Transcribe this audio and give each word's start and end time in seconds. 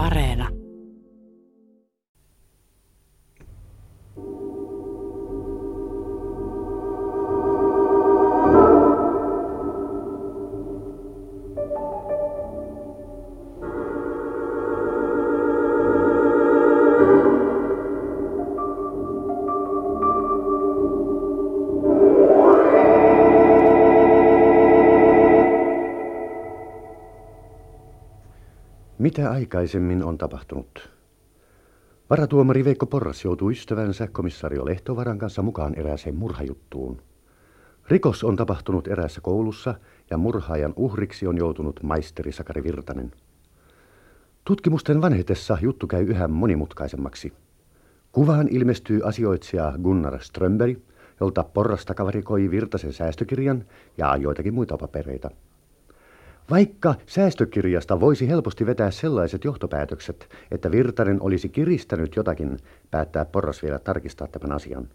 Areena. 0.00 0.59
Mitä 29.20 29.32
aikaisemmin 29.32 30.04
on 30.04 30.18
tapahtunut? 30.18 30.90
Varatuomari 32.10 32.64
Veikko 32.64 32.86
Porras 32.86 33.24
joutui 33.24 33.52
ystävänsä 33.52 34.06
komissario 34.06 34.66
Lehtovaran 34.66 35.18
kanssa 35.18 35.42
mukaan 35.42 35.74
erääseen 35.74 36.16
murhajuttuun. 36.16 37.02
Rikos 37.88 38.24
on 38.24 38.36
tapahtunut 38.36 38.88
eräässä 38.88 39.20
koulussa 39.20 39.74
ja 40.10 40.16
murhaajan 40.16 40.72
uhriksi 40.76 41.26
on 41.26 41.36
joutunut 41.36 41.82
maisteri 41.82 42.32
Sakari 42.32 42.62
Virtanen. 42.62 43.12
Tutkimusten 44.44 45.02
vanhetessa 45.02 45.58
juttu 45.60 45.86
käy 45.86 46.04
yhä 46.04 46.28
monimutkaisemmaksi. 46.28 47.32
Kuvaan 48.12 48.48
ilmestyy 48.50 49.00
asioitsija 49.04 49.72
Gunnar 49.82 50.22
Strömberg, 50.22 50.78
jolta 51.20 51.44
Porras 51.44 51.84
takavarikoi 51.84 52.50
Virtasen 52.50 52.92
säästökirjan 52.92 53.64
ja 53.98 54.16
joitakin 54.16 54.54
muita 54.54 54.76
papereita. 54.76 55.30
Vaikka 56.50 56.94
säästökirjasta 57.06 58.00
voisi 58.00 58.28
helposti 58.28 58.66
vetää 58.66 58.90
sellaiset 58.90 59.44
johtopäätökset, 59.44 60.28
että 60.50 60.70
Virtanen 60.70 61.22
olisi 61.22 61.48
kiristänyt 61.48 62.16
jotakin, 62.16 62.56
päättää 62.90 63.24
Porras 63.24 63.62
vielä 63.62 63.78
tarkistaa 63.78 64.28
tämän 64.28 64.56
asian. 64.56 64.88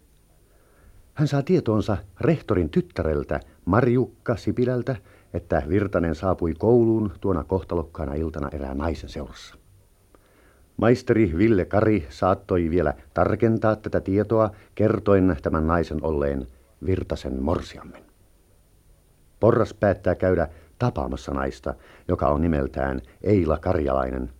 Hän 1.14 1.28
saa 1.28 1.42
tietoonsa 1.42 1.96
rehtorin 2.20 2.70
tyttäreltä 2.70 3.40
Marjukka 3.64 4.36
Sipilältä, 4.36 4.96
että 5.34 5.62
Virtanen 5.68 6.14
saapui 6.14 6.54
kouluun 6.54 7.12
tuona 7.20 7.44
kohtalokkaana 7.44 8.14
iltana 8.14 8.48
erään 8.52 8.78
naisen 8.78 9.08
seurassa. 9.08 9.54
Maisteri 10.76 11.32
Ville 11.38 11.64
Kari 11.64 12.06
saattoi 12.10 12.70
vielä 12.70 12.94
tarkentaa 13.14 13.76
tätä 13.76 14.00
tietoa 14.00 14.50
kertoen 14.74 15.36
tämän 15.42 15.66
naisen 15.66 16.04
olleen 16.04 16.46
Virtasen 16.86 17.42
morsiammen. 17.42 18.02
Porras 19.40 19.74
päättää 19.74 20.14
käydä 20.14 20.48
tapaamassa 20.78 21.32
naista, 21.32 21.74
joka 22.08 22.28
on 22.28 22.42
nimeltään 22.42 23.00
Eila 23.22 23.58
Karjalainen. 23.58 24.30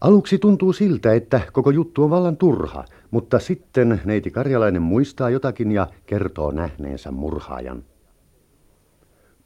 Aluksi 0.00 0.38
tuntuu 0.38 0.72
siltä, 0.72 1.12
että 1.12 1.40
koko 1.52 1.70
juttu 1.70 2.04
on 2.04 2.10
vallan 2.10 2.36
turha, 2.36 2.84
mutta 3.10 3.38
sitten 3.38 4.00
neiti 4.04 4.30
Karjalainen 4.30 4.82
muistaa 4.82 5.30
jotakin 5.30 5.72
ja 5.72 5.86
kertoo 6.06 6.50
nähneensä 6.50 7.10
murhaajan. 7.10 7.84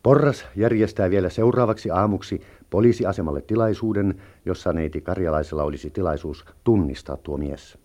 Porras 0.03 0.47
järjestää 0.57 1.11
vielä 1.11 1.29
seuraavaksi 1.31 1.91
aamuksi 1.91 2.41
poliisiasemalle 2.71 3.43
tilaisuuden, 3.43 4.23
jossa 4.45 4.73
neiti 4.73 5.01
Karjalaisella 5.01 5.63
olisi 5.63 5.91
tilaisuus 5.91 6.45
tunnistaa 6.65 7.17
tuo 7.17 7.37
mies. 7.37 7.79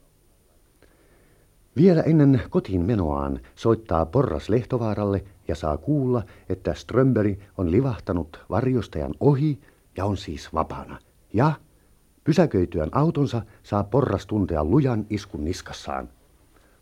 Vielä 1.75 2.02
ennen 2.02 2.42
kotiin 2.50 2.86
menoaan 2.86 3.39
soittaa 3.55 4.05
Porras 4.05 4.50
Lehtovaaralle 4.50 5.23
ja 5.47 5.55
saa 5.55 5.77
kuulla, 5.77 6.23
että 6.49 6.73
Strömberg 6.73 7.39
on 7.58 7.72
livahtanut 7.72 8.45
varjostajan 8.49 9.13
ohi 9.19 9.61
ja 9.97 10.05
on 10.05 10.17
siis 10.17 10.53
vapaana. 10.53 10.99
Ja 11.33 11.53
pysäköityään 12.23 12.89
autonsa 12.91 13.41
saa 13.64 13.83
Porras 13.83 14.25
tuntea 14.25 14.64
lujan 14.64 15.05
iskun 15.09 15.44
niskassaan. 15.44 16.09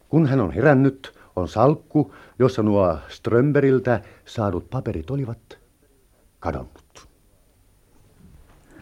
Kun 0.10 0.26
hän 0.28 0.40
on 0.40 0.52
herännyt, 0.52 1.20
on 1.36 1.48
salkku, 1.48 2.14
jossa 2.40 2.64
nuo 2.64 2.98
Strömberiltä 3.08 4.02
saadut 4.26 4.70
paperit 4.70 5.12
olivat 5.12 5.60
kadonnut. 6.40 7.10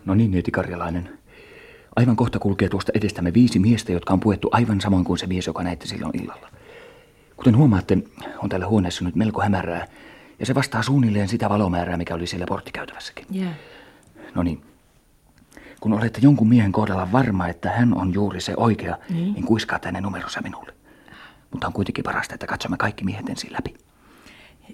No 0.05 0.15
niin, 0.15 0.31
neiti 0.31 0.51
Karjalainen. 0.51 1.19
Aivan 1.95 2.15
kohta 2.15 2.39
kulkee 2.39 2.69
tuosta 2.69 2.91
edestämme 2.95 3.33
viisi 3.33 3.59
miestä, 3.59 3.91
jotka 3.91 4.13
on 4.13 4.19
puettu 4.19 4.49
aivan 4.51 4.81
samoin 4.81 5.05
kuin 5.05 5.17
se 5.17 5.27
mies, 5.27 5.47
joka 5.47 5.63
näitte 5.63 5.85
silloin 5.85 6.21
illalla. 6.21 6.49
Kuten 7.39 7.57
huomaatte, 7.57 7.97
on 8.37 8.49
täällä 8.49 8.67
huoneessa 8.67 9.03
nyt 9.03 9.15
melko 9.15 9.41
hämärää, 9.41 9.87
ja 10.39 10.45
se 10.45 10.55
vastaa 10.55 10.83
suunnilleen 10.83 11.27
sitä 11.27 11.49
valomäärää, 11.49 11.97
mikä 11.97 12.15
oli 12.15 12.27
siellä 12.27 12.45
porttikäytävässäkin. 12.49 13.25
Yeah. 13.35 13.53
No 14.35 14.43
niin. 14.43 14.61
Kun 15.79 15.93
olette 15.93 16.19
jonkun 16.23 16.49
miehen 16.49 16.71
kohdalla 16.71 17.11
varma, 17.11 17.47
että 17.47 17.71
hän 17.71 17.97
on 17.97 18.13
juuri 18.13 18.41
se 18.41 18.53
oikea, 18.57 18.97
niin, 19.09 19.33
niin 19.33 19.45
kuiskaa 19.45 19.79
tänne 19.79 20.01
numerossa 20.01 20.41
minulle. 20.41 20.73
Mutta 21.51 21.67
on 21.67 21.73
kuitenkin 21.73 22.03
parasta, 22.03 22.33
että 22.33 22.47
katsomme 22.47 22.77
kaikki 22.77 23.03
miehet 23.03 23.29
ensin 23.29 23.53
läpi. 23.53 23.75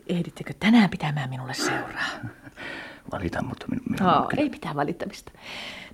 Ehdittekö 0.08 0.54
tänään 0.60 0.90
pitämään 0.90 1.30
minulle 1.30 1.54
seuraa? 1.54 2.10
Valitan, 3.12 3.46
mutta 3.46 3.66
min, 3.70 3.82
minun 3.90 4.14
No, 4.14 4.30
ei 4.38 4.50
mitään 4.50 4.76
valittamista. 4.76 5.32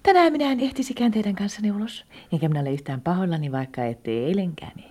Tänään 0.04 0.32
minä 0.32 0.52
en 0.52 0.60
ehtisikään 0.60 1.12
teidän 1.12 1.36
kanssanne 1.36 1.72
ulos. 1.72 2.06
Enkä 2.34 2.48
minä 2.48 2.60
ole 2.60 2.72
yhtään 2.72 3.02
pahoillani, 3.02 3.52
vaikka 3.52 3.84
ette 3.84 4.12
eilenkään 4.12 4.72
ehtinyt. 4.78 4.91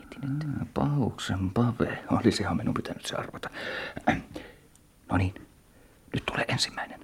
Pauksen 0.75 1.51
pave. 1.51 2.05
Olisihan 2.11 2.57
minun 2.57 2.75
pitänyt 2.75 3.07
se 3.07 3.17
arvata. 3.17 3.51
No 5.11 5.17
niin, 5.17 5.35
nyt 6.15 6.27
tulee 6.27 6.45
ensimmäinen. 6.49 7.01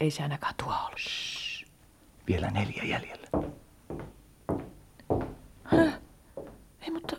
Ei 0.00 0.10
se 0.10 0.22
ainakaan 0.22 0.54
tuo 0.56 0.74
ollut. 0.86 1.00
Vielä 2.26 2.50
neljä 2.50 2.82
jäljellä. 2.84 3.26
Ei, 6.80 6.90
mutta 6.90 7.16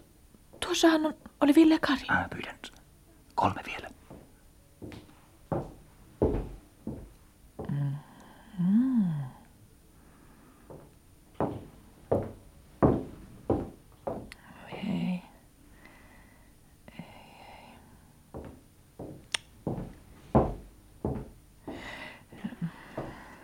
tuossahan 0.59 1.05
on, 1.05 1.13
oli 1.41 1.55
Ville 1.55 1.79
Kari. 1.79 2.05
Mä 2.09 2.27
pyydän 2.31 2.55
kolme 3.35 3.61
vielä. 3.65 3.89
Ei. 8.59 9.16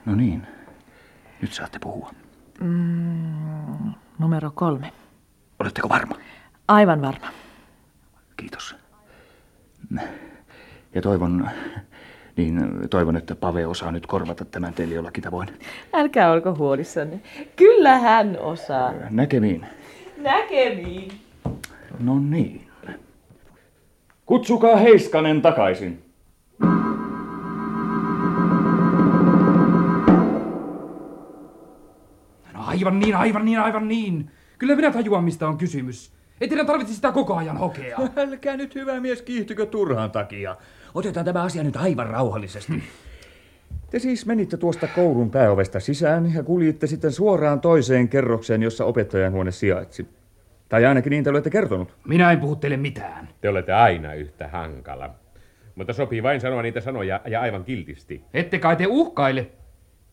No 0.06 0.16
niin, 0.16 0.48
nyt 1.42 1.54
saatte 1.54 1.80
puhua. 1.80 2.12
Numero 4.20 4.52
kolme. 4.56 4.92
Oletteko 5.60 5.90
varma? 5.90 6.16
Aivan 6.68 7.02
varma. 7.02 7.28
Kiitos. 8.38 8.76
Ja 10.96 11.02
toivon, 11.02 11.50
niin 12.38 12.62
toivon, 12.90 13.18
että 13.18 13.36
Pave 13.36 13.68
osaa 13.68 13.92
nyt 13.92 14.06
korvata 14.06 14.46
tämän 14.46 14.74
teille 14.74 14.96
jollakin 14.96 15.24
tavoin. 15.24 15.50
Älkää 15.94 16.32
olko 16.32 16.56
huolissanne. 16.56 17.22
Kyllä 17.56 18.00
hän 18.00 18.38
osaa. 18.40 18.94
Näkemiin. 19.10 19.66
Näkemiin. 20.18 21.12
No 22.00 22.20
niin. 22.20 22.68
Kutsukaa 24.26 24.76
Heiskanen 24.76 25.42
takaisin. 25.42 26.04
Aivan 32.84 33.00
niin, 33.00 33.16
aivan 33.16 33.46
niin, 33.46 33.60
aivan 33.60 33.88
niin. 33.88 34.32
Kyllä 34.58 34.76
minä 34.76 34.92
tajuan, 34.92 35.24
mistä 35.24 35.48
on 35.48 35.58
kysymys. 35.58 36.14
Ei 36.42 36.48
teidän 36.48 36.66
tarvitse 36.66 36.94
sitä 36.94 37.12
koko 37.12 37.36
ajan 37.36 37.58
hokea. 37.58 37.98
Älkää 38.18 38.58
nyt 38.58 38.76
hyvä 38.76 39.00
mies 39.00 39.22
kiihtykö 39.22 39.66
turhaan 39.66 40.12
takia. 40.12 40.56
Otetaan 40.94 41.26
tämä 41.26 41.42
asia 41.42 41.64
nyt 41.64 41.76
aivan 41.76 42.08
rauhallisesti. 42.08 42.84
Te 43.92 44.00
siis 44.00 44.26
menitte 44.26 44.58
tuosta 44.58 44.88
koulun 44.88 45.32
pääovesta 45.32 45.80
sisään 45.80 46.34
ja 46.34 46.44
kuljitte 46.44 46.88
sitten 46.88 47.12
suoraan 47.12 47.62
toiseen 47.62 48.10
kerrokseen, 48.10 48.64
jossa 48.64 48.86
opettajan 48.86 49.34
huone 49.34 49.52
sijaitsi. 49.52 50.08
Tai 50.70 50.86
ainakin 50.86 51.10
niin 51.10 51.24
te 51.24 51.30
olette 51.30 51.50
kertonut. 51.50 51.96
Minä 52.08 52.32
en 52.32 52.40
puhu 52.40 52.56
teille 52.56 52.78
mitään. 52.78 53.30
Te 53.42 53.50
olette 53.50 53.74
aina 53.74 54.14
yhtä 54.14 54.48
hankala. 54.48 55.10
Mutta 55.76 55.94
sopii 55.94 56.24
vain 56.24 56.42
sanoa 56.42 56.62
niitä 56.62 56.82
sanoja 56.82 57.22
ja 57.26 57.42
aivan 57.42 57.64
kiltisti. 57.64 58.22
Ette 58.34 58.60
kai 58.60 58.76
te 58.76 58.88
uhkaile. 58.88 59.48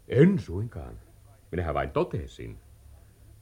En 0.09 0.39
suinkaan. 0.39 0.95
Minähän 1.51 1.75
vain 1.75 1.91
totesin. 1.91 2.59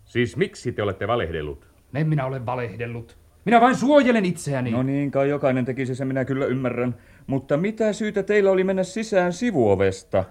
Siis 0.04 0.36
miksi 0.36 0.72
te 0.72 0.82
olette 0.82 1.08
valehdellut? 1.08 1.68
En 1.94 2.08
minä 2.08 2.26
ole 2.26 2.46
valehdellut. 2.46 3.18
Minä 3.44 3.60
vain 3.60 3.76
suojelen 3.76 4.24
itseäni. 4.24 4.70
No 4.70 4.82
niin, 4.82 5.10
kai 5.10 5.28
jokainen 5.28 5.64
tekisi 5.64 5.94
se, 5.94 6.04
minä 6.04 6.24
kyllä 6.24 6.46
ymmärrän. 6.46 6.94
Mutta 7.26 7.56
mitä 7.56 7.92
syytä 7.92 8.22
teillä 8.22 8.50
oli 8.50 8.64
mennä 8.64 8.82
sisään 8.82 9.32
sivuovesta? 9.32 10.24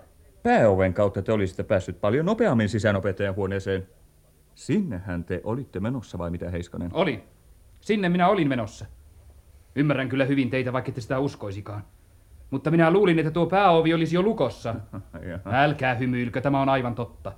Pääoven 0.44 0.94
kautta 0.94 1.22
te 1.22 1.32
olisitte 1.32 1.64
päässyt 1.64 2.02
paljon 2.02 2.26
nopeammin 2.26 2.70
sisään 2.70 2.96
opettajan 2.96 3.36
huoneeseen. 3.36 3.88
Sinnehän 4.56 5.24
te 5.24 5.42
olitte 5.44 5.80
menossa 5.80 6.18
vai 6.18 6.30
mitä 6.30 6.50
Heiskanen? 6.50 6.90
Oli. 6.94 7.24
Sinne 7.82 8.10
minä 8.10 8.28
olin 8.28 8.48
menossa. 8.48 8.86
Ymmärrän 9.76 10.10
kyllä 10.10 10.26
hyvin 10.26 10.50
teitä, 10.50 10.74
vaikka 10.74 10.90
ette 10.90 11.02
sitä 11.02 11.20
uskoisikaan. 11.20 11.84
Mutta 12.52 12.72
minä 12.72 12.92
luulin, 12.92 13.20
että 13.20 13.32
tuo 13.32 13.46
pääovi 13.46 13.94
olisi 13.94 14.16
jo 14.16 14.22
lukossa. 14.22 14.76
Älkää 15.46 15.96
hymyilkö, 15.96 16.42
tämä 16.42 16.62
on 16.62 16.70
aivan 16.70 16.96
totta. 16.96 17.34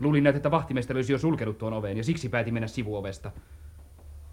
Luulin 0.00 0.24
näet, 0.24 0.36
että 0.36 0.50
vahtimestari 0.50 0.98
olisi 0.98 1.12
jo 1.12 1.18
sulkenut 1.18 1.58
tuon 1.58 1.72
oveen 1.72 1.96
ja 1.96 2.04
siksi 2.04 2.28
päätin 2.28 2.54
mennä 2.54 2.66
sivuovesta. 2.66 3.30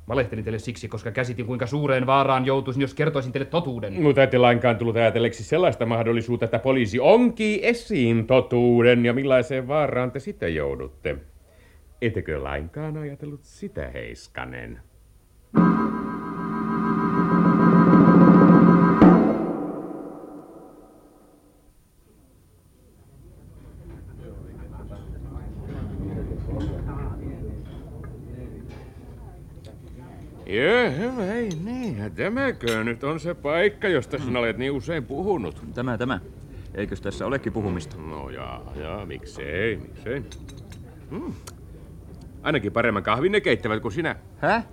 Valehtelin 0.08 0.44
teille 0.44 0.60
siksi, 0.60 0.88
koska 0.88 1.12
käsitin 1.12 1.46
kuinka 1.46 1.68
suureen 1.68 2.06
vaaraan 2.06 2.46
joutuisin, 2.46 2.81
jos 2.81 2.94
kertoisin 2.94 3.31
teille 3.31 3.46
totuuden. 3.46 4.02
Mutta 4.02 4.24
ette 4.24 4.38
lainkaan 4.38 4.78
tullut 4.78 4.96
ajatelleeksi 4.96 5.44
sellaista 5.44 5.86
mahdollisuutta, 5.86 6.46
että 6.46 6.60
poliisi 6.60 7.00
onkii 7.00 7.60
esiin 7.63 8.28
totuuden 8.28 9.06
ja 9.06 9.13
millaiseen 9.13 9.68
vaaraan 9.68 10.12
te 10.12 10.19
sitten 10.19 10.56
joudutte. 10.56 11.18
Ettekö 12.02 12.44
lainkaan 12.44 12.98
ajatellut 12.98 13.44
sitä, 13.44 13.90
Heiskanen? 13.90 14.80
Tämäkö 32.21 32.83
nyt 32.83 33.03
on 33.03 33.19
se 33.19 33.33
paikka, 33.33 33.88
josta 33.88 34.19
sinä 34.19 34.39
olet 34.39 34.57
niin 34.57 34.71
usein 34.71 35.06
puhunut? 35.06 35.63
Tämä, 35.73 35.97
tämä. 35.97 36.19
Eikös 36.75 37.01
tässä 37.01 37.25
olekin 37.25 37.53
puhumista? 37.53 37.97
No 37.97 38.29
jaa, 38.29 38.73
jaa, 38.75 39.06
miksei, 39.06 39.77
miksei. 39.77 40.23
Hmm. 41.09 41.33
Ainakin 42.44 42.71
paremman 42.71 43.03
kahvin 43.03 43.31
ne 43.31 43.41
keittävät 43.41 43.81
kuin 43.81 43.91
sinä. 43.91 44.15
Häh? 44.38 44.65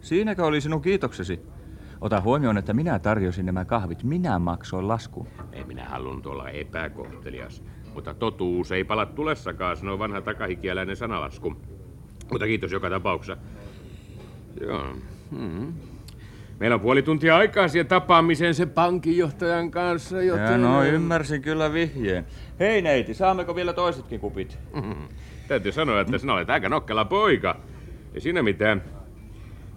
Siinäkö 0.00 0.44
oli 0.44 0.60
sinun 0.60 0.82
kiitoksesi? 0.82 1.40
Ota 2.00 2.20
huomioon, 2.20 2.58
että 2.58 2.72
minä 2.72 2.98
tarjosin 2.98 3.46
nämä 3.46 3.64
kahvit. 3.64 4.02
Minä 4.02 4.38
maksoin 4.38 4.88
laskun. 4.88 5.26
Ei 5.52 5.64
minä 5.64 5.84
halunnut 5.84 6.26
olla 6.26 6.50
epäkohtelias. 6.50 7.62
Mutta 7.94 8.14
totuus 8.14 8.72
ei 8.72 8.84
pala 8.84 9.06
tulessakaan, 9.06 9.76
sanoo 9.76 9.98
vanha 9.98 10.20
takahikiäläinen 10.20 10.96
sanalasku. 10.96 11.56
Mutta 12.30 12.46
kiitos 12.46 12.72
joka 12.72 12.90
tapauksessa. 12.90 13.42
Joo. 14.60 14.96
Hmm. 15.30 15.72
Meillä 16.62 16.74
on 16.74 16.80
puoli 16.80 17.02
tuntia 17.02 17.36
aikaa 17.36 17.68
siihen 17.68 17.86
tapaamiseen 17.86 18.54
sen 18.54 18.70
pankinjohtajan 18.70 19.70
kanssa, 19.70 20.22
joten... 20.22 20.50
Ja 20.50 20.58
no, 20.58 20.84
ymmärsin 20.84 21.42
kyllä 21.42 21.72
vihjeen. 21.72 22.26
Hei 22.60 22.82
neiti, 22.82 23.14
saammeko 23.14 23.54
vielä 23.54 23.72
toisetkin 23.72 24.20
kupit? 24.20 24.58
Hmm. 24.80 25.08
Täytyy 25.48 25.72
sanoa, 25.72 26.00
että 26.00 26.18
sinä 26.18 26.34
olet 26.34 26.50
aika 26.50 26.68
nokkela 26.68 27.04
poika. 27.04 27.56
Ei 28.14 28.20
siinä 28.20 28.42
mitään. 28.42 28.82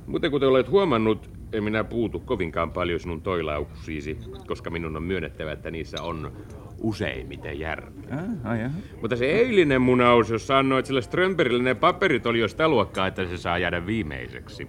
Mutta 0.07 0.29
kuten 0.29 0.49
olet 0.49 0.69
huomannut, 0.69 1.29
en 1.53 1.63
minä 1.63 1.83
puutu 1.83 2.19
kovinkaan 2.19 2.71
paljon 2.71 2.99
sinun 2.99 3.21
toilauksiisi, 3.21 4.17
koska 4.47 4.69
minun 4.69 4.95
on 4.95 5.03
myönnettävä, 5.03 5.51
että 5.51 5.71
niissä 5.71 6.03
on 6.03 6.31
useimmiten 6.79 7.59
järkeä. 7.59 7.91
Ah, 8.11 8.51
ai. 8.51 8.59
Mutta 9.01 9.15
se 9.15 9.25
eilinen 9.25 9.81
munaus, 9.81 10.29
jos 10.29 10.47
sanoit 10.47 10.85
sille 10.85 11.01
Strömberille 11.01 11.63
ne 11.63 11.75
paperit, 11.75 12.25
oli 12.25 12.39
jo 12.39 12.47
sitä 12.47 12.67
luokkaa, 12.67 13.07
että 13.07 13.25
se 13.25 13.37
saa 13.37 13.57
jäädä 13.57 13.85
viimeiseksi. 13.85 14.67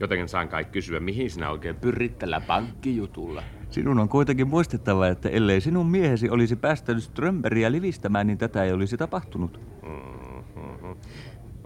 Joten 0.00 0.28
saan 0.28 0.48
kai 0.48 0.64
kysyä, 0.64 1.00
mihin 1.00 1.30
sinä 1.30 1.50
oikein 1.50 1.76
pyrit 1.76 2.18
tällä 2.18 2.40
pankkijutulla? 2.40 3.42
Sinun 3.70 3.98
on 3.98 4.08
kuitenkin 4.08 4.48
muistettava, 4.48 5.06
että 5.08 5.28
ellei 5.28 5.60
sinun 5.60 5.86
miehesi 5.86 6.30
olisi 6.30 6.56
päästänyt 6.56 7.02
Strömberiä 7.02 7.72
livistämään, 7.72 8.26
niin 8.26 8.38
tätä 8.38 8.64
ei 8.64 8.72
olisi 8.72 8.96
tapahtunut. 8.96 9.60
Mm-hmm. 9.82 10.96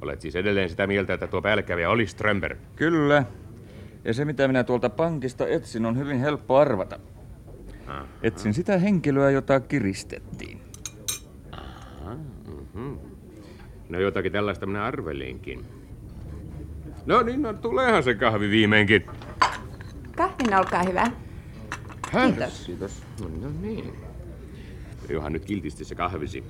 Olet 0.02 0.20
siis 0.20 0.36
edelleen 0.36 0.68
sitä 0.68 0.86
mieltä, 0.86 1.14
että 1.14 1.26
tuo 1.26 1.42
päällekävijä 1.42 1.90
oli 1.90 2.06
Strömberg? 2.06 2.58
Kyllä. 2.76 3.24
Ja 4.04 4.14
se, 4.14 4.24
mitä 4.24 4.48
minä 4.48 4.64
tuolta 4.64 4.90
pankista 4.90 5.46
etsin, 5.46 5.86
on 5.86 5.98
hyvin 5.98 6.18
helppo 6.18 6.56
arvata. 6.56 6.98
Aha. 7.86 8.06
Etsin 8.22 8.54
sitä 8.54 8.78
henkilöä, 8.78 9.30
jota 9.30 9.60
kiristettiin. 9.60 10.60
Aha, 11.52 12.14
mm-hmm. 12.46 12.98
No 13.88 14.00
jotakin 14.00 14.32
tällaista 14.32 14.66
minä 14.66 14.84
arvelinkin. 14.84 15.64
No 17.06 17.22
niin, 17.22 17.42
no 17.42 17.52
tuleehan 17.52 18.02
se 18.02 18.14
kahvi 18.14 18.50
viimeinkin. 18.50 19.06
Kahvin, 20.16 20.54
olkaa 20.58 20.82
hyvä. 20.82 21.10
Kiitos. 22.10 22.62
Kiitos. 22.66 23.02
No, 23.20 23.28
no 23.40 23.52
niin. 23.60 23.94
Johan 25.08 25.32
nyt 25.32 25.44
kiltisti 25.44 25.84
se 25.84 25.94
kahvisi. 25.94 26.44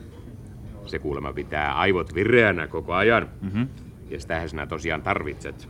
Se 0.87 0.99
kuulemma 0.99 1.33
pitää 1.33 1.79
aivot 1.79 2.15
vireänä 2.15 2.67
koko 2.67 2.95
ajan. 2.95 3.29
Mm-hmm. 3.41 3.69
Ja 4.11 4.21
sitähän 4.21 4.49
sinä 4.49 4.67
tosiaan 4.67 5.03
tarvitset. 5.03 5.69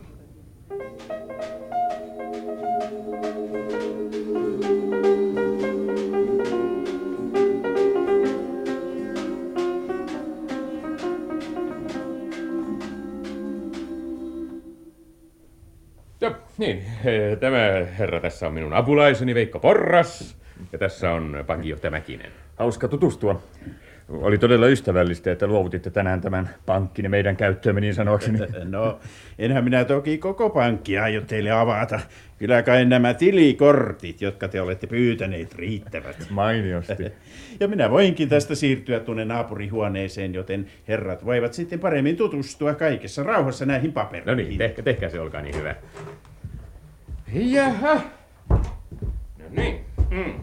Niin, 16.63 16.83
eh, 17.05 17.37
tämä 17.37 17.57
herra 17.99 18.19
tässä 18.19 18.47
on 18.47 18.53
minun 18.53 18.73
apulaiseni 18.73 19.35
Veikko 19.35 19.59
Porras. 19.59 20.37
Ja 20.71 20.79
tässä 20.79 21.11
on 21.11 21.43
pankinjohtaja 21.47 21.91
Mäkinen. 21.91 22.31
Hauska 22.55 22.87
tutustua. 22.87 23.41
Oli 24.09 24.37
todella 24.37 24.67
ystävällistä, 24.67 25.31
että 25.31 25.47
luovutitte 25.47 25.89
tänään 25.89 26.21
tämän 26.21 26.49
pankkini 26.65 27.09
meidän 27.09 27.35
käyttöömme 27.35 27.81
niin 27.81 27.93
sanoakseni. 27.93 28.39
No, 28.63 28.99
enhän 29.39 29.63
minä 29.63 29.85
toki 29.85 30.17
koko 30.17 30.49
pankkia 30.49 31.03
aio 31.03 31.21
teille 31.21 31.51
avata. 31.51 31.99
Kyllä 32.37 32.63
kai 32.63 32.85
nämä 32.85 33.13
tilikortit, 33.13 34.21
jotka 34.21 34.47
te 34.47 34.61
olette 34.61 34.87
pyytäneet, 34.87 35.55
riittävät. 35.55 36.27
Mainiosti. 36.29 37.03
Ja 37.59 37.67
minä 37.67 37.91
voinkin 37.91 38.29
tästä 38.29 38.55
siirtyä 38.55 38.99
tuonne 38.99 39.25
naapurihuoneeseen, 39.25 40.33
joten 40.33 40.67
herrat 40.87 41.25
voivat 41.25 41.53
sitten 41.53 41.79
paremmin 41.79 42.17
tutustua 42.17 42.73
kaikessa 42.73 43.23
rauhassa 43.23 43.65
näihin 43.65 43.93
papereihin. 43.93 44.27
No 44.27 44.35
niin, 44.35 44.57
tehkää, 44.57 44.83
tehkää 44.83 45.09
se, 45.09 45.19
olkaa 45.19 45.41
niin 45.41 45.55
hyvä. 45.55 45.75
Jaha. 47.33 48.01
No 48.49 49.45
niin. 49.49 49.79
Mm. 50.09 50.33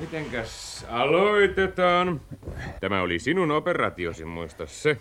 Mitenkäs 0.00 0.86
aloitetaan? 0.90 2.20
Tämä 2.80 3.02
oli 3.02 3.18
sinun 3.18 3.50
operatiosi, 3.50 4.24
muista 4.24 4.66
se. 4.66 4.98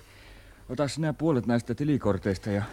Ota 0.70 0.88
sinä 0.88 1.14
puolet 1.14 1.46
näistä 1.46 1.76
tilikorteista 1.76 2.50
ja 2.52 2.64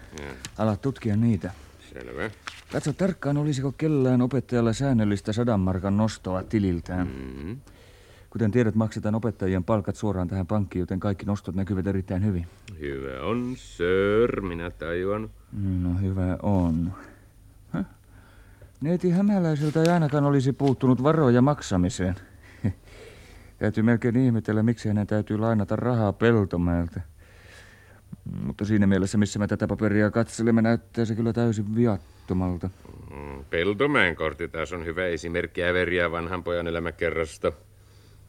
ala 0.58 0.76
tutkia 0.76 1.16
niitä. 1.16 1.50
Selvä. 1.92 2.30
Katso 2.72 2.92
tarkkaan, 2.92 3.36
olisiko 3.36 3.72
kellään 3.72 4.22
opettajalla 4.22 4.72
säännöllistä 4.72 5.32
sadan 5.32 5.60
markan 5.60 5.96
nostoa 5.96 6.42
tililtään. 6.42 7.06
Mm. 7.06 7.56
Kuten 8.30 8.50
tiedät, 8.50 8.74
maksetaan 8.74 9.14
opettajien 9.14 9.64
palkat 9.64 9.96
suoraan 9.96 10.28
tähän 10.28 10.46
pankkiin, 10.46 10.80
joten 10.80 11.00
kaikki 11.00 11.26
nostot 11.26 11.54
näkyvät 11.54 11.86
erittäin 11.86 12.24
hyvin. 12.24 12.46
Hyvä 12.80 13.22
on, 13.22 13.54
sir, 13.56 14.40
minä 14.40 14.70
tajuan. 14.70 15.30
No 15.82 15.90
hyvä 16.00 16.38
on. 16.42 16.92
Neiti 18.84 19.10
Hämäläiseltä 19.10 19.82
ei 19.82 19.88
ainakaan 19.88 20.24
olisi 20.24 20.52
puuttunut 20.52 21.02
varoja 21.02 21.42
maksamiseen. 21.42 22.14
Täytyy 23.58 23.82
melkein 23.82 24.16
ihmetellä, 24.16 24.62
miksi 24.62 24.88
hänen 24.88 25.06
täytyy 25.06 25.38
lainata 25.38 25.76
rahaa 25.76 26.12
Peltomäeltä. 26.12 27.00
Mutta 28.44 28.64
siinä 28.64 28.86
mielessä, 28.86 29.18
missä 29.18 29.38
me 29.38 29.46
tätä 29.46 29.66
paperia 29.66 30.10
katselemme, 30.10 30.62
näyttää 30.62 31.04
se 31.04 31.14
kyllä 31.14 31.32
täysin 31.32 31.74
viattomalta. 31.74 32.70
Mm, 33.10 33.44
Peltomäen 33.50 34.16
kortti 34.16 34.48
taas 34.48 34.72
on 34.72 34.84
hyvä 34.84 35.06
esimerkki 35.06 35.64
äveriä 35.64 36.10
vanhan 36.10 36.44
pojan 36.44 36.66
elämäkerrasta. 36.66 37.52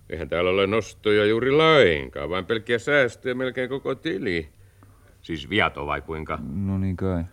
Eihän 0.10 0.30
täällä 0.30 0.50
ole 0.50 0.68
nostoja 0.68 1.26
juuri 1.26 1.52
lainkaan, 1.52 2.30
vaan 2.30 2.46
pelkkiä 2.46 2.80
säästöjä 2.80 3.36
melkein 3.36 3.70
koko 3.70 3.96
tili. 3.96 4.50
Siis 5.22 5.50
viato 5.50 5.86
vai 5.86 6.02
kuinka? 6.02 6.40
No 6.54 6.78
niin 6.78 6.98
kai. 6.98 7.24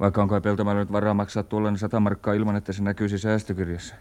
Vaikka 0.00 0.22
on 0.22 0.28
kai 0.28 0.40
Peltomäellä 0.40 0.82
nyt 0.82 0.92
varaa 0.92 1.14
maksaa 1.14 1.42
tuollainen 1.42 1.78
sata 1.78 2.00
markkaa 2.00 2.34
ilman, 2.34 2.56
että 2.56 2.72
se 2.72 2.82
näkyisi 2.82 3.18
säästökirjassa. 3.18 3.94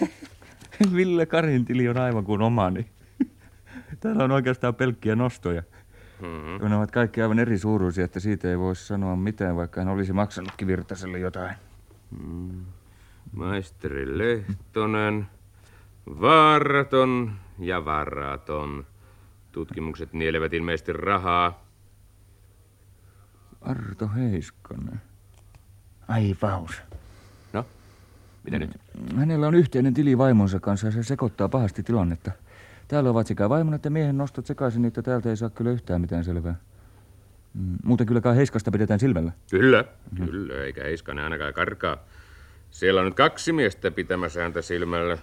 Ville 0.94 1.26
Karin 1.26 1.64
tili 1.64 1.88
on 1.88 1.98
aivan 1.98 2.24
kuin 2.24 2.42
omani. 2.42 2.86
Täällä 4.00 4.24
on 4.24 4.30
oikeastaan 4.30 4.74
pelkkiä 4.74 5.16
nostoja. 5.16 5.62
Mm-hmm. 6.22 6.68
Ne 6.68 6.76
ovat 6.76 6.90
kaikki 6.90 7.22
aivan 7.22 7.38
eri 7.38 7.58
suuruisia, 7.58 8.04
että 8.04 8.20
siitä 8.20 8.50
ei 8.50 8.58
voisi 8.58 8.86
sanoa 8.86 9.16
mitään, 9.16 9.56
vaikka 9.56 9.80
hän 9.80 9.88
olisi 9.88 10.12
maksanutkin 10.12 10.68
Virtaselle 10.68 11.18
jotain. 11.18 11.54
Mm. 12.10 12.64
Maisteri 13.32 14.18
Lehtonen, 14.18 15.26
vaaraton 16.20 17.32
ja 17.58 17.84
varaton. 17.84 18.86
Tutkimukset 19.52 20.12
nielevät 20.12 20.52
ilmeisesti 20.52 20.92
rahaa. 20.92 21.69
Arto 23.60 24.08
Heiskanen. 24.16 25.00
Ai 26.08 26.36
vaus. 26.42 26.82
No, 27.52 27.66
mitä 28.44 28.58
nyt? 28.58 28.70
Hänellä 29.16 29.48
on 29.48 29.54
yhteinen 29.54 29.94
tili 29.94 30.18
vaimonsa 30.18 30.60
kanssa 30.60 30.86
ja 30.86 30.90
se 30.90 31.02
sekoittaa 31.02 31.48
pahasti 31.48 31.82
tilannetta. 31.82 32.30
Täällä 32.88 33.10
ovat 33.10 33.26
sekä 33.26 33.48
vaimon 33.48 33.74
että 33.74 33.90
miehen 33.90 34.18
nostot 34.18 34.46
sekaisin, 34.46 34.84
että 34.84 35.02
täältä 35.02 35.30
ei 35.30 35.36
saa 35.36 35.50
kyllä 35.50 35.70
yhtään 35.70 36.00
mitään 36.00 36.24
selvää. 36.24 36.54
Mm, 37.54 37.76
Muuten 37.84 38.06
kyllä 38.06 38.20
kai 38.20 38.36
Heiskasta 38.36 38.70
pidetään 38.70 39.00
silmällä. 39.00 39.32
Kyllä, 39.50 39.84
kyllä, 40.16 40.54
eikä 40.64 40.84
Heiskanen 40.84 41.24
ainakaan 41.24 41.54
karkaa. 41.54 41.96
Siellä 42.70 43.00
on 43.00 43.06
nyt 43.06 43.14
kaksi 43.14 43.52
miestä 43.52 43.90
pitämässä 43.90 44.42
häntä 44.42 44.62
silmällä. 44.62 45.18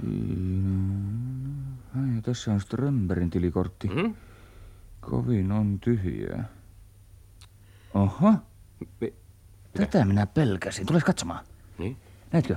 Ai, 1.96 2.22
tässä 2.22 2.52
on 2.54 2.62
Strömberin 2.62 3.30
tilikortti. 3.30 3.88
Hmm? 3.88 4.16
Kovin 5.02 5.52
on 5.52 5.80
tyhjää. 5.80 6.50
Oho, 7.94 8.34
Mi- 9.02 9.14
tätä 9.74 10.06
minä 10.06 10.26
pelkäsin. 10.26 10.86
Tules 10.86 11.04
katsomaan. 11.04 11.46
Niin? 11.78 11.98
Näetkö? 12.32 12.56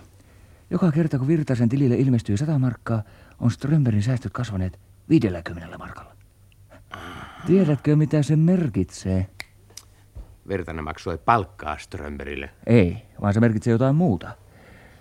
Joka 0.70 0.92
kerta 0.92 1.18
kun 1.18 1.28
Virtasen 1.28 1.68
tilille 1.68 1.94
ilmestyy 1.94 2.36
100 2.36 2.58
markkaa, 2.58 3.02
on 3.40 3.50
Strömberin 3.50 4.02
säästöt 4.02 4.32
kasvaneet 4.32 4.78
50 5.08 5.78
markalla. 5.78 6.16
Tiedätkö, 7.46 7.96
mitä 7.96 8.22
se 8.22 8.36
merkitsee? 8.36 9.26
Virtanen 10.48 10.84
maksoi 10.84 11.18
palkkaa 11.18 11.78
Strömberille. 11.78 12.50
Ei, 12.66 12.96
vaan 13.20 13.34
se 13.34 13.40
merkitsee 13.40 13.70
jotain 13.70 13.96
muuta. 13.96 14.30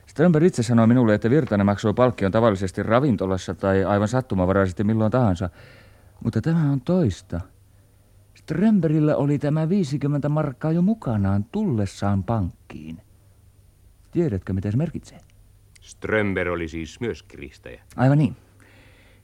Strömberg 0.05 0.45
itse 0.45 0.63
sanoi 0.63 0.87
minulle, 0.87 1.13
että 1.13 1.29
Virtanen 1.29 1.65
maksoi 1.65 1.93
palkkion 1.93 2.31
tavallisesti 2.31 2.83
ravintolassa 2.83 3.53
tai 3.55 3.83
aivan 3.83 4.07
sattumavaraisesti 4.07 4.83
milloin 4.83 5.11
tahansa. 5.11 5.49
Mutta 6.23 6.41
tämä 6.41 6.71
on 6.71 6.81
toista. 6.81 7.41
Strömbergillä 8.39 9.15
oli 9.15 9.39
tämä 9.39 9.69
50 9.69 10.29
markkaa 10.29 10.71
jo 10.71 10.81
mukanaan 10.81 11.45
tullessaan 11.51 12.23
pankkiin. 12.23 13.01
Tiedätkö, 14.11 14.53
mitä 14.53 14.71
se 14.71 14.77
merkitsee? 14.77 15.19
Strömber 15.81 16.49
oli 16.49 16.67
siis 16.67 16.99
myös 16.99 17.23
kiristäjä. 17.23 17.81
Aivan 17.95 18.17
niin. 18.17 18.35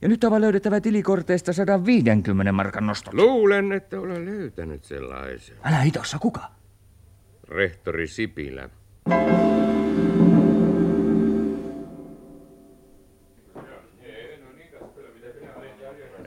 Ja 0.02 0.08
nyt 0.08 0.24
on 0.24 0.32
vain 0.32 0.42
löydettävä 0.42 0.82
tilikorteista 0.82 1.54
150 1.54 2.52
markan 2.52 2.88
nostot. 2.88 3.14
Luulen, 3.14 3.72
että 3.72 4.00
olen 4.00 4.26
löytänyt 4.26 4.84
sellaisen. 4.84 5.56
Älä 5.64 5.78
hitossa, 5.78 6.20
kuka? 6.20 6.42
Rehtori 7.48 8.08
Sipilä. 8.08 8.70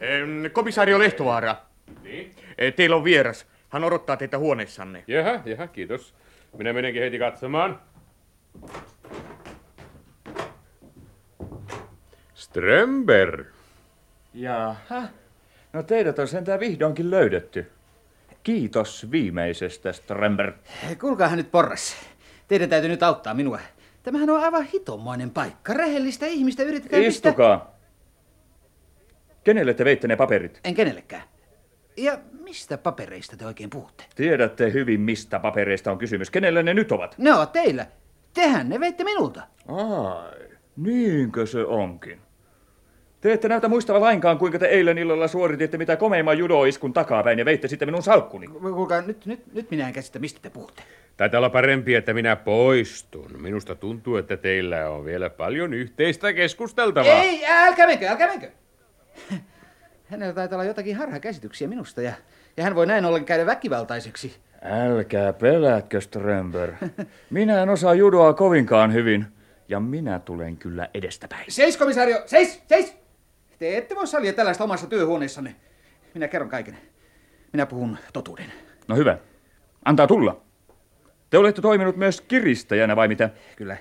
Em, 0.00 0.50
Komisario 0.52 0.98
Lehtovaara. 0.98 1.67
Teillä 2.76 2.96
on 2.96 3.04
vieras. 3.04 3.46
Hän 3.68 3.84
odottaa 3.84 4.16
teitä 4.16 4.38
huoneessanne. 4.38 5.04
Jaha, 5.06 5.42
jaha, 5.44 5.66
kiitos. 5.66 6.14
Minä 6.56 6.72
menenkin 6.72 7.02
heti 7.02 7.18
katsomaan. 7.18 7.80
Strömber. 12.34 13.44
Jaha. 14.34 15.02
No 15.72 15.82
teidät 15.82 16.18
on 16.18 16.28
sentään 16.28 16.60
vihdoinkin 16.60 17.10
löydetty. 17.10 17.70
Kiitos 18.42 19.10
viimeisestä, 19.10 19.92
Strömber. 19.92 20.52
Kuulkaahan 21.00 21.38
nyt 21.38 21.50
porras. 21.50 21.96
Teidän 22.48 22.68
täytyy 22.68 22.88
nyt 22.90 23.02
auttaa 23.02 23.34
minua. 23.34 23.60
Tämähän 24.02 24.30
on 24.30 24.42
aivan 24.42 24.64
hitomoinen 24.64 25.30
paikka. 25.30 25.74
Rehellistä 25.74 26.26
ihmistä 26.26 26.62
yritetään. 26.62 27.02
Istukaa. 27.02 27.78
Kenelle 29.44 29.74
te 29.74 29.84
veitte 29.84 30.08
ne 30.08 30.16
paperit? 30.16 30.60
En 30.64 30.74
kenellekään. 30.74 31.22
Ja 31.96 32.18
mistä 32.48 32.78
papereista 32.78 33.36
te 33.36 33.46
oikein 33.46 33.70
puhutte? 33.70 34.04
Tiedätte 34.14 34.72
hyvin, 34.72 35.00
mistä 35.00 35.38
papereista 35.38 35.92
on 35.92 35.98
kysymys. 35.98 36.30
Kenelle 36.30 36.62
ne 36.62 36.74
nyt 36.74 36.92
ovat? 36.92 37.14
Ne 37.18 37.34
ovat 37.34 37.52
teillä. 37.52 37.86
Tehän 38.34 38.68
ne 38.68 38.80
veitte 38.80 39.04
minulta. 39.04 39.42
Ai, 39.68 40.48
niinkö 40.76 41.46
se 41.46 41.64
onkin? 41.64 42.20
Te 43.20 43.32
ette 43.32 43.48
näytä 43.48 43.68
muistavan 43.68 44.00
lainkaan, 44.00 44.38
kuinka 44.38 44.58
te 44.58 44.66
eilen 44.66 44.98
illalla 44.98 45.28
suorititte 45.28 45.78
mitä 45.78 45.96
komeimman 45.96 46.38
judoiskun 46.38 46.92
takapäin 46.92 47.38
ja 47.38 47.44
veitte 47.44 47.68
sitten 47.68 47.88
minun 47.88 48.02
salkkuni. 48.02 48.46
Kuulkaa, 48.46 49.02
nyt, 49.02 49.26
nyt, 49.26 49.54
nyt 49.54 49.70
minä 49.70 49.86
en 49.88 49.92
käsitä, 49.92 50.18
mistä 50.18 50.40
te 50.42 50.50
puhutte. 50.50 50.82
Taitaa 51.16 51.38
olla 51.38 51.50
parempi, 51.50 51.94
että 51.94 52.14
minä 52.14 52.36
poistun. 52.36 53.30
Minusta 53.38 53.74
tuntuu, 53.74 54.16
että 54.16 54.36
teillä 54.36 54.90
on 54.90 55.04
vielä 55.04 55.30
paljon 55.30 55.74
yhteistä 55.74 56.32
keskusteltavaa. 56.32 57.22
Ei, 57.22 57.46
älkää 57.46 57.86
menkö, 57.86 58.08
älkää 58.08 58.28
menkö. 58.28 58.50
Hänellä 60.10 60.32
taitaa 60.32 60.56
olla 60.56 60.64
jotakin 60.64 60.96
harhakäsityksiä 60.96 61.68
minusta 61.68 62.02
ja, 62.02 62.12
ja 62.56 62.64
hän 62.64 62.74
voi 62.74 62.86
näin 62.86 63.04
ollen 63.04 63.24
käydä 63.24 63.46
väkivaltaiseksi. 63.46 64.36
Älkää 64.62 65.32
pelätkö, 65.32 66.00
Strömber. 66.00 66.72
Minä 67.30 67.62
en 67.62 67.68
osaa 67.68 67.94
judoa 67.94 68.34
kovinkaan 68.34 68.92
hyvin. 68.92 69.26
Ja 69.68 69.80
minä 69.80 70.18
tulen 70.18 70.56
kyllä 70.56 70.88
edestäpäin. 70.94 71.44
Seis, 71.48 71.76
komisario, 71.76 72.22
seis, 72.26 72.62
seis! 72.68 72.96
Te 73.58 73.76
ette 73.76 73.94
voi 73.94 74.06
salia 74.06 74.32
tällaista 74.32 74.64
omassa 74.64 74.86
työhuoneessanne. 74.86 75.54
Minä 76.14 76.28
kerron 76.28 76.50
kaiken. 76.50 76.78
Minä 77.52 77.66
puhun 77.66 77.98
totuuden. 78.12 78.52
No 78.88 78.96
hyvä. 78.96 79.18
Antaa 79.84 80.06
tulla. 80.06 80.42
Te 81.30 81.38
olette 81.38 81.62
toiminut 81.62 81.96
myös 81.96 82.20
kiristäjänä 82.20 82.96
vai 82.96 83.08
mitä? 83.08 83.30
Kyllä. 83.56 83.76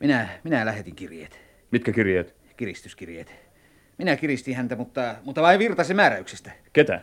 Minä, 0.00 0.28
minä 0.44 0.66
lähetin 0.66 0.96
kirjeet. 0.96 1.40
Mitkä 1.70 1.92
kirjeet? 1.92 2.34
Kiristyskirjeet. 2.56 3.45
Minä 3.98 4.16
kiristin 4.16 4.56
häntä, 4.56 4.76
mutta, 4.76 5.14
mutta 5.24 5.42
vain 5.42 5.58
Virtasen 5.58 5.96
määräyksestä. 5.96 6.50
Ketä? 6.72 7.00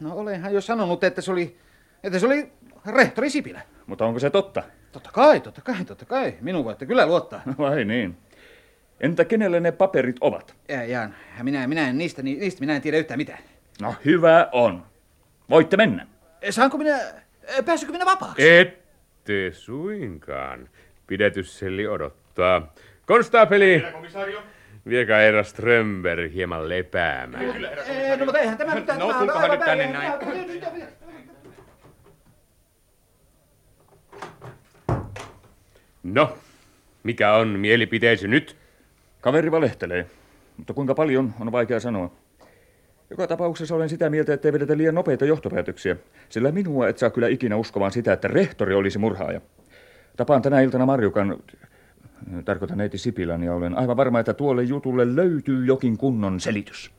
No 0.00 0.14
olenhan 0.14 0.54
jo 0.54 0.60
sanonut, 0.60 1.04
että 1.04 1.20
se 1.20 1.32
oli, 1.32 1.56
että 2.02 2.18
se 2.18 2.26
oli 2.26 2.52
rehtori 2.86 3.30
Sipilä. 3.30 3.60
Mutta 3.86 4.06
onko 4.06 4.18
se 4.18 4.30
totta? 4.30 4.62
Totta 4.92 5.10
kai, 5.12 5.40
totta 5.40 5.60
kai, 5.60 5.84
totta 5.84 6.04
kai. 6.04 6.34
Minun 6.40 6.64
voitte 6.64 6.86
kyllä 6.86 7.06
luottaa. 7.06 7.42
Vai 7.58 7.84
niin. 7.84 8.16
Entä 9.00 9.24
kenelle 9.24 9.60
ne 9.60 9.72
paperit 9.72 10.16
ovat? 10.20 10.54
Ja, 10.68 10.84
ja 10.84 11.10
minä, 11.42 11.66
minä 11.66 11.88
en 11.88 11.98
niistä, 11.98 12.22
ni- 12.22 12.34
niistä 12.36 12.60
minä 12.60 12.76
en 12.76 12.82
tiedä 12.82 12.98
yhtään 12.98 13.18
mitään. 13.18 13.38
No 13.82 13.94
hyvä 14.04 14.48
on. 14.52 14.86
Voitte 15.50 15.76
mennä. 15.76 16.06
Saanko 16.50 16.78
minä, 16.78 16.98
pääsykö 17.64 17.92
minä 17.92 18.04
vapaaksi? 18.06 18.50
Ette 18.50 19.50
suinkaan. 19.52 20.68
Pidätysselli 21.06 21.86
odottaa. 21.86 22.72
Konstaapeli! 23.06 23.84
Komisario? 23.92 24.42
Viekää 24.88 25.20
herra 25.20 25.42
Strömber 25.42 26.28
hieman 26.28 26.68
lepäämään. 26.68 27.64
Eh, 27.86 28.18
no 28.18 28.24
mutta 28.24 28.40
eihän 28.40 28.58
tämä 28.58 28.74
mitään. 28.74 28.98
No, 28.98 29.12
tulkohan 29.12 29.50
nyt 29.50 29.60
tänne 29.60 29.92
näin. 29.92 30.12
No, 36.02 36.38
mikä 37.02 37.34
on 37.34 37.48
mielipiteesi 37.48 38.28
nyt? 38.28 38.56
Kaveri 39.20 39.50
valehtelee, 39.50 40.06
mutta 40.56 40.72
kuinka 40.74 40.94
paljon 40.94 41.34
on 41.40 41.52
vaikea 41.52 41.80
sanoa. 41.80 42.10
Joka 43.10 43.26
tapauksessa 43.26 43.74
olen 43.74 43.88
sitä 43.88 44.10
mieltä, 44.10 44.34
ettei 44.34 44.52
vedetä 44.52 44.76
liian 44.76 44.94
nopeita 44.94 45.24
johtopäätöksiä, 45.24 45.96
sillä 46.28 46.52
minua 46.52 46.88
et 46.88 46.98
saa 46.98 47.10
kyllä 47.10 47.28
ikinä 47.28 47.56
uskomaan 47.56 47.92
sitä, 47.92 48.12
että 48.12 48.28
rehtori 48.28 48.74
olisi 48.74 48.98
murhaaja. 48.98 49.40
Tapaan 50.16 50.42
tänä 50.42 50.60
iltana 50.60 50.86
Marjukan, 50.86 51.36
tarkoitan 52.44 52.78
neiti 52.78 52.98
Sipilän, 52.98 53.42
ja 53.42 53.54
olen 53.54 53.78
aivan 53.78 53.96
varma, 53.96 54.20
että 54.20 54.34
tuolle 54.34 54.62
jutulle 54.62 55.16
löytyy 55.16 55.66
jokin 55.66 55.98
kunnon 55.98 56.40
selitys. 56.40 56.90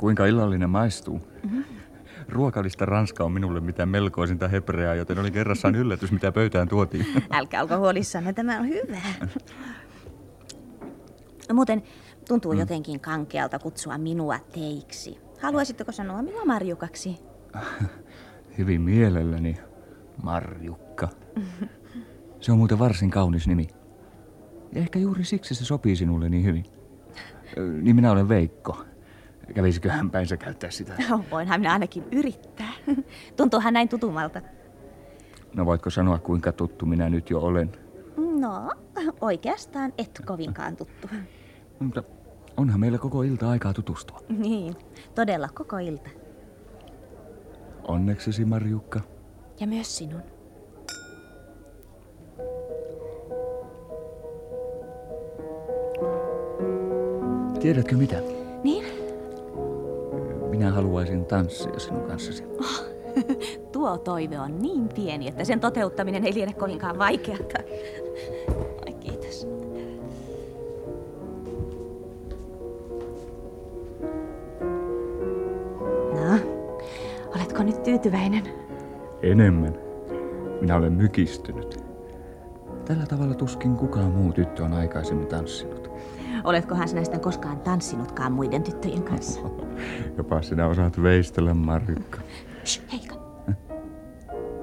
Kuinka 0.00 0.26
illallinen 0.26 0.70
maistuu? 0.70 1.20
Ruokalista 2.28 2.86
Ranska 2.86 3.24
on 3.24 3.32
minulle 3.32 3.60
mitä 3.60 3.86
melkoisinta 3.86 4.48
hebreaa, 4.48 4.94
joten 4.94 5.18
oli 5.18 5.30
kerrassaan 5.30 5.74
yllätys, 5.74 6.12
mitä 6.12 6.32
pöytään 6.32 6.68
tuotiin. 6.68 7.06
Älkää 7.30 7.62
olko 7.62 7.78
huolissanne, 7.78 8.32
tämä 8.32 8.58
on 8.58 8.68
hyvä. 8.68 8.98
Muuten 11.52 11.82
tuntuu 12.28 12.52
jotenkin 12.52 13.00
kankealta 13.00 13.58
kutsua 13.58 13.98
minua 13.98 14.38
teiksi. 14.38 15.18
Haluaisitteko 15.40 15.92
sanoa 15.92 16.22
minua 16.22 16.44
Marjukaksi? 16.44 17.16
Hyvin 18.58 18.80
mielelläni, 18.80 19.56
Marjukka. 20.22 21.08
Se 22.40 22.52
on 22.52 22.58
muuten 22.58 22.78
varsin 22.78 23.10
kaunis 23.10 23.48
nimi. 23.48 23.68
Ja 24.72 24.80
ehkä 24.80 24.98
juuri 24.98 25.24
siksi 25.24 25.54
se 25.54 25.64
sopii 25.64 25.96
sinulle 25.96 26.28
niin 26.28 26.44
hyvin. 26.44 26.64
Niin 27.82 27.96
minä 27.96 28.10
olen 28.10 28.28
Veikko. 28.28 28.89
Kävisiköhän 29.54 30.10
päinsä 30.10 30.36
käyttää 30.36 30.70
sitä? 30.70 30.92
Oh, 31.12 31.24
voinhan 31.30 31.60
minä 31.60 31.72
ainakin 31.72 32.04
yrittää. 32.12 32.72
Tuntuuhan 33.36 33.74
näin 33.74 33.88
tutumalta. 33.88 34.42
No 35.54 35.66
voitko 35.66 35.90
sanoa, 35.90 36.18
kuinka 36.18 36.52
tuttu 36.52 36.86
minä 36.86 37.10
nyt 37.10 37.30
jo 37.30 37.40
olen? 37.40 37.72
No, 38.16 38.70
oikeastaan 39.20 39.92
et 39.98 40.22
kovinkaan 40.26 40.76
tuttu. 40.76 41.08
Mutta 41.78 42.02
onhan 42.56 42.80
meillä 42.80 42.98
koko 42.98 43.22
ilta 43.22 43.50
aikaa 43.50 43.72
tutustua. 43.74 44.20
Niin, 44.28 44.74
todella 45.14 45.48
koko 45.54 45.78
ilta. 45.78 46.10
Onneksesi, 47.88 48.44
Marjukka. 48.44 49.00
Ja 49.60 49.66
myös 49.66 49.98
sinun. 49.98 50.22
Tiedätkö 57.60 57.96
mitä? 57.96 58.39
Niin? 60.60 60.66
minä 60.66 60.74
haluaisin 60.74 61.24
tanssia 61.24 61.78
sinun 61.78 62.02
kanssasi. 62.02 62.44
Tuo 63.72 63.98
toive 63.98 64.40
on 64.40 64.62
niin 64.62 64.88
pieni, 64.88 65.28
että 65.28 65.44
sen 65.44 65.60
toteuttaminen 65.60 66.24
ei 66.24 66.34
liene 66.34 66.52
kovinkaan 66.52 66.98
vaikeata. 66.98 67.58
Ai 68.86 68.92
kiitos. 68.92 69.46
No, 76.14 76.38
oletko 77.36 77.62
nyt 77.62 77.82
tyytyväinen? 77.82 78.42
Enemmän. 79.22 79.74
Minä 80.60 80.76
olen 80.76 80.92
mykistynyt. 80.92 81.84
Tällä 82.84 83.06
tavalla 83.06 83.34
tuskin 83.34 83.76
kukaan 83.76 84.10
muu 84.10 84.32
tyttö 84.32 84.64
on 84.64 84.72
aikaisemmin 84.72 85.26
tanssinut. 85.26 85.89
Oletkohan 86.44 86.88
sinä 86.88 87.04
sitä 87.04 87.18
koskaan 87.18 87.60
tanssinutkaan 87.60 88.32
muiden 88.32 88.62
tyttöjen 88.62 89.02
kanssa? 89.02 89.40
Jopa 90.18 90.42
sinä 90.42 90.66
osaat 90.66 91.02
veistellä, 91.02 91.54
Marjukka. 91.54 92.18
Shh, 92.64 92.82
Heika. 92.92 93.14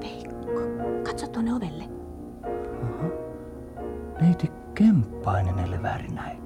Veikko, 0.01 0.61
katso 1.03 1.27
tuonne 1.27 1.53
ovelle. 1.53 1.83
Neiti 4.21 4.51
Kemppainen 4.75 5.59
eli 5.59 5.83
väärin 5.83 6.15
näin. 6.15 6.37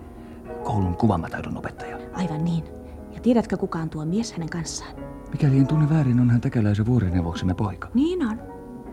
Koulun 0.64 0.96
kuvamataidon 0.98 1.58
opettaja. 1.58 1.98
Aivan 2.14 2.44
niin. 2.46 2.64
Ja 3.12 3.20
tiedätkö 3.20 3.58
kuka 3.58 3.80
on 3.80 3.90
tuo 3.90 4.06
mies 4.06 4.34
hänen 4.34 4.50
kanssaan? 4.50 4.92
Mikäli 5.32 5.58
en 5.58 5.68
tunne 5.68 5.90
väärin, 5.90 6.20
on 6.20 6.30
hän 6.30 6.42
täkäläisen 6.42 6.86
vuorineuvoksemme 6.86 7.54
poika. 7.54 7.88
Niin 7.94 8.28
on. 8.28 8.40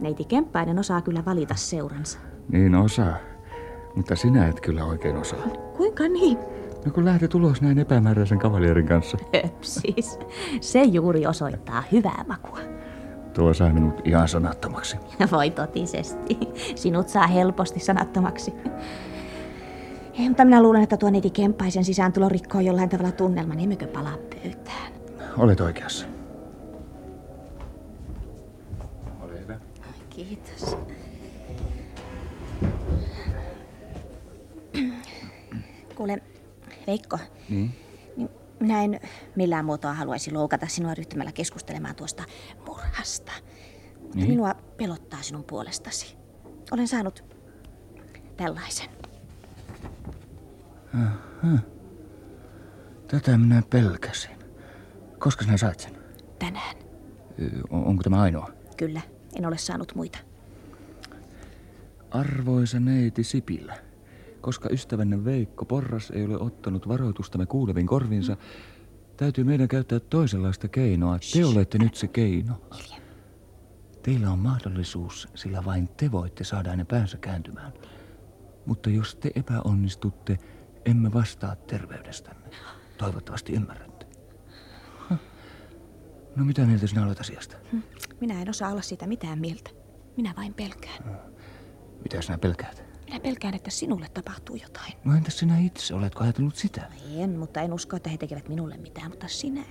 Neiti 0.01 0.25
Kemppainen 0.25 0.79
osaa 0.79 1.03
kyllä 1.03 1.25
valita 1.25 1.55
seuransa. 1.55 2.19
Niin 2.49 2.75
osaa. 2.75 3.17
Mutta 3.99 4.17
sinä 4.17 4.49
et 4.49 4.61
kyllä 4.61 4.85
oikein 4.85 5.17
osaa. 5.17 5.49
Kuinka 5.77 6.09
niin? 6.09 6.39
No 6.87 6.93
kun 6.93 7.05
lähdet 7.05 7.35
ulos 7.35 7.63
näin 7.63 7.79
epämääräisen 7.79 8.39
kavalierin 8.39 8.87
kanssa. 8.87 9.19
Höpsis. 9.45 10.19
Se 10.61 10.83
juuri 10.83 11.27
osoittaa 11.27 11.83
hyvää 11.93 12.25
makua. 12.29 12.59
Tuo 13.35 13.55
sai 13.55 13.73
minut 13.73 14.01
ihan 14.05 14.29
sanattomaksi. 14.29 14.97
Voi 15.33 15.51
totisesti. 15.51 16.39
Sinut 16.75 17.09
saa 17.09 17.27
helposti 17.27 17.81
sanattomaksi. 17.81 18.53
Ei, 20.19 20.29
mutta 20.29 20.45
minä 20.45 20.63
luulen, 20.63 20.83
että 20.83 20.97
tuo 20.97 21.11
neiti 21.11 21.31
Kemppaisen 21.31 21.85
sisääntulo 21.85 22.29
rikkoo 22.29 22.61
jollain 22.61 22.89
tavalla 22.89 23.13
tunnelman. 23.13 23.61
Emmekö 23.61 23.87
palaa 23.87 24.17
pöytään? 24.43 24.93
Olet 25.39 25.61
oikeassa. 25.61 26.07
Ole 29.23 29.41
hyvä. 29.41 29.59
Kiitos. 30.11 30.77
Kuule, 35.99 36.23
Veikko, 36.87 37.19
Niin? 37.49 37.75
niin 38.17 38.29
minä 38.61 38.83
en 38.85 39.01
millään 39.37 39.65
muotoa 39.65 39.95
haluaisi 39.95 40.33
loukata 40.33 40.67
sinua 40.67 40.95
ryhtymällä 40.95 41.33
keskustelemaan 41.33 41.95
tuosta 41.97 42.25
murhasta. 42.67 43.33
Mutta 44.03 44.17
Niin? 44.17 44.29
minua 44.29 44.55
pelottaa 44.77 45.23
sinun 45.23 45.45
puolestasi. 45.45 46.17
Olen 46.71 46.89
saanut 46.89 47.25
tällaisen. 48.37 48.89
Aha. 50.95 51.59
Tätä 53.09 53.39
minä 53.39 53.63
pelkäsin. 53.71 54.37
Koska 55.19 55.45
sinä 55.45 55.57
sait 55.57 55.81
sen? 55.81 55.93
Tänään. 56.39 56.77
On- 57.71 57.85
Onko 57.85 58.03
tämä 58.03 58.21
ainoa? 58.21 58.51
Kyllä, 58.77 59.01
en 59.37 59.47
ole 59.47 59.59
saanut 59.59 59.95
muita. 59.95 60.19
Arvoisa 62.11 62.81
neiti 62.81 63.25
Sipilä, 63.25 63.77
koska 64.41 64.69
ystävänne 64.73 65.25
Veikko 65.25 65.65
Porras 65.65 66.11
ei 66.11 66.25
ole 66.25 66.39
ottanut 66.39 66.89
varoitustamme 66.89 67.47
kuulevin 67.47 67.87
korvinsa, 67.87 68.37
täytyy 69.17 69.45
meidän 69.45 69.69
käyttää 69.69 70.01
toisenlaista 70.01 70.69
keinoa. 70.69 71.19
Te 71.33 71.45
olette 71.45 71.79
nyt 71.79 71.95
se 71.95 72.09
keino. 72.09 72.55
Teillä 74.03 74.31
on 74.31 74.39
mahdollisuus, 74.39 75.29
sillä 75.35 75.65
vain 75.65 75.89
te 75.89 76.13
voitte 76.13 76.45
saada 76.45 76.71
hänen 76.71 76.87
päänsä 76.87 77.19
kääntymään. 77.19 77.73
Mutta 78.67 78.91
jos 78.91 79.15
te 79.15 79.31
epäonnistutte, 79.35 80.39
emme 80.85 81.13
vastaa 81.13 81.57
terveydestänne. 81.57 82.51
Toivottavasti 82.99 83.53
ymmärrätte. 83.53 84.07
No 86.37 86.45
mitä 86.45 86.63
mieltä 86.67 86.87
sinä 86.87 87.07
olet 87.07 87.21
asiasta? 87.21 87.57
Hm, 87.73 87.79
Minä 88.21 88.43
en 88.43 88.51
osaa 88.51 88.71
olla 88.71 88.83
siitä 88.83 89.07
mitään 89.07 89.39
mieltä. 89.39 89.71
Minä 90.17 90.35
vain 90.37 90.55
pelkään. 90.55 91.21
Mitä 92.03 92.23
sinä 92.23 92.39
pelkäät? 92.39 92.88
Minä 93.09 93.21
pelkään, 93.21 93.55
että 93.55 93.71
sinulle 93.71 94.07
tapahtuu 94.15 94.57
jotain. 94.57 94.93
No 95.05 95.17
entäs 95.17 95.39
sinä 95.39 95.59
itse, 95.59 95.95
oletko 95.95 96.25
ajatellut 96.25 96.57
sitä? 96.57 96.83
En, 97.17 97.39
mutta 97.39 97.61
en 97.61 97.73
usko, 97.73 97.97
että 97.97 98.11
he 98.11 98.17
tekevät 98.17 98.49
minulle 98.49 98.77
mitään, 98.77 99.11
mutta 99.11 99.29
sinä. 99.29 99.65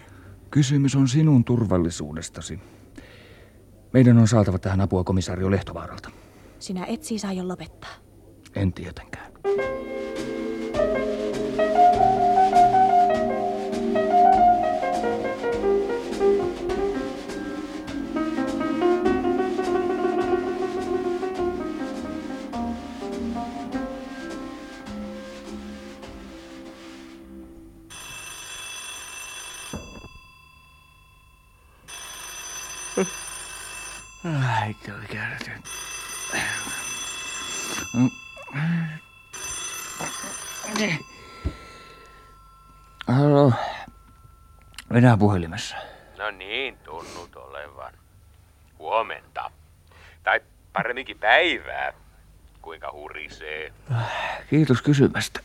Kysymys 0.52 0.95
on 0.95 1.08
sinun 1.08 1.43
turvallisuudestasi. 1.43 2.60
Meidän 3.93 4.17
on 4.17 4.28
saatava 4.28 4.60
tähän 4.60 4.82
apua 4.82 5.04
komisario 5.04 5.52
Lehtovaaralta. 5.52 6.12
Sinä 6.60 6.86
et 6.86 7.04
siis 7.04 7.26
aio 7.26 7.47
lopettaa. 7.47 7.93
En 8.56 8.73
tietenkään. 8.73 9.32
Ai, 9.43 11.17
Halo. 43.08 43.54
Venä 44.94 45.18
puhelimessa. 45.18 45.76
No 46.18 46.32
niin, 46.32 46.78
tunnut 46.78 47.36
olevan. 47.36 47.94
Huomenta. 48.80 49.52
Tai 50.24 50.40
paremminkin 50.74 51.20
päivää. 51.20 51.94
Kuinka 52.62 52.92
hurisee. 52.92 53.74
Kiitos 54.50 54.82
kysymästä. 54.82 55.40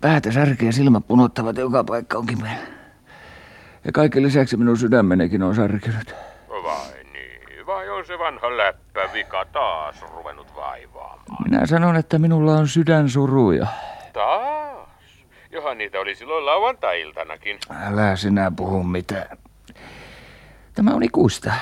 Päätä 0.00 0.32
särkeä 0.32 0.68
ja 0.68 0.72
silmät 0.72 1.06
punottavat 1.06 1.56
joka 1.56 1.84
paikka 1.84 2.18
onkin 2.18 2.42
meillä. 2.42 2.66
Ja 3.84 3.92
kaiken 3.92 4.22
lisäksi 4.22 4.56
minun 4.56 4.78
sydämenekin 4.78 5.42
on 5.42 5.54
särkynyt. 5.54 6.14
Vai 6.48 7.04
niin, 7.12 7.66
vai 7.66 7.88
on 7.88 8.06
se 8.06 8.18
vanha 8.18 8.56
läppävika 8.56 9.44
taas 9.44 10.02
ruvennut 10.02 10.56
vaivaamaan? 10.56 11.42
Minä 11.44 11.66
sanon, 11.66 11.96
että 11.96 12.18
minulla 12.18 12.52
on 12.52 12.68
sydänsuruja. 12.68 13.66
Taas? 14.16 14.88
Johan 15.50 15.78
niitä 15.78 16.00
oli 16.00 16.14
silloin 16.14 16.46
lauantai-iltanakin. 16.46 17.58
Älä 17.86 18.16
sinä 18.16 18.52
puhu 18.56 18.82
mitään. 18.82 19.38
Tämä 20.74 20.90
on 20.94 21.02
ikuista. 21.02 21.52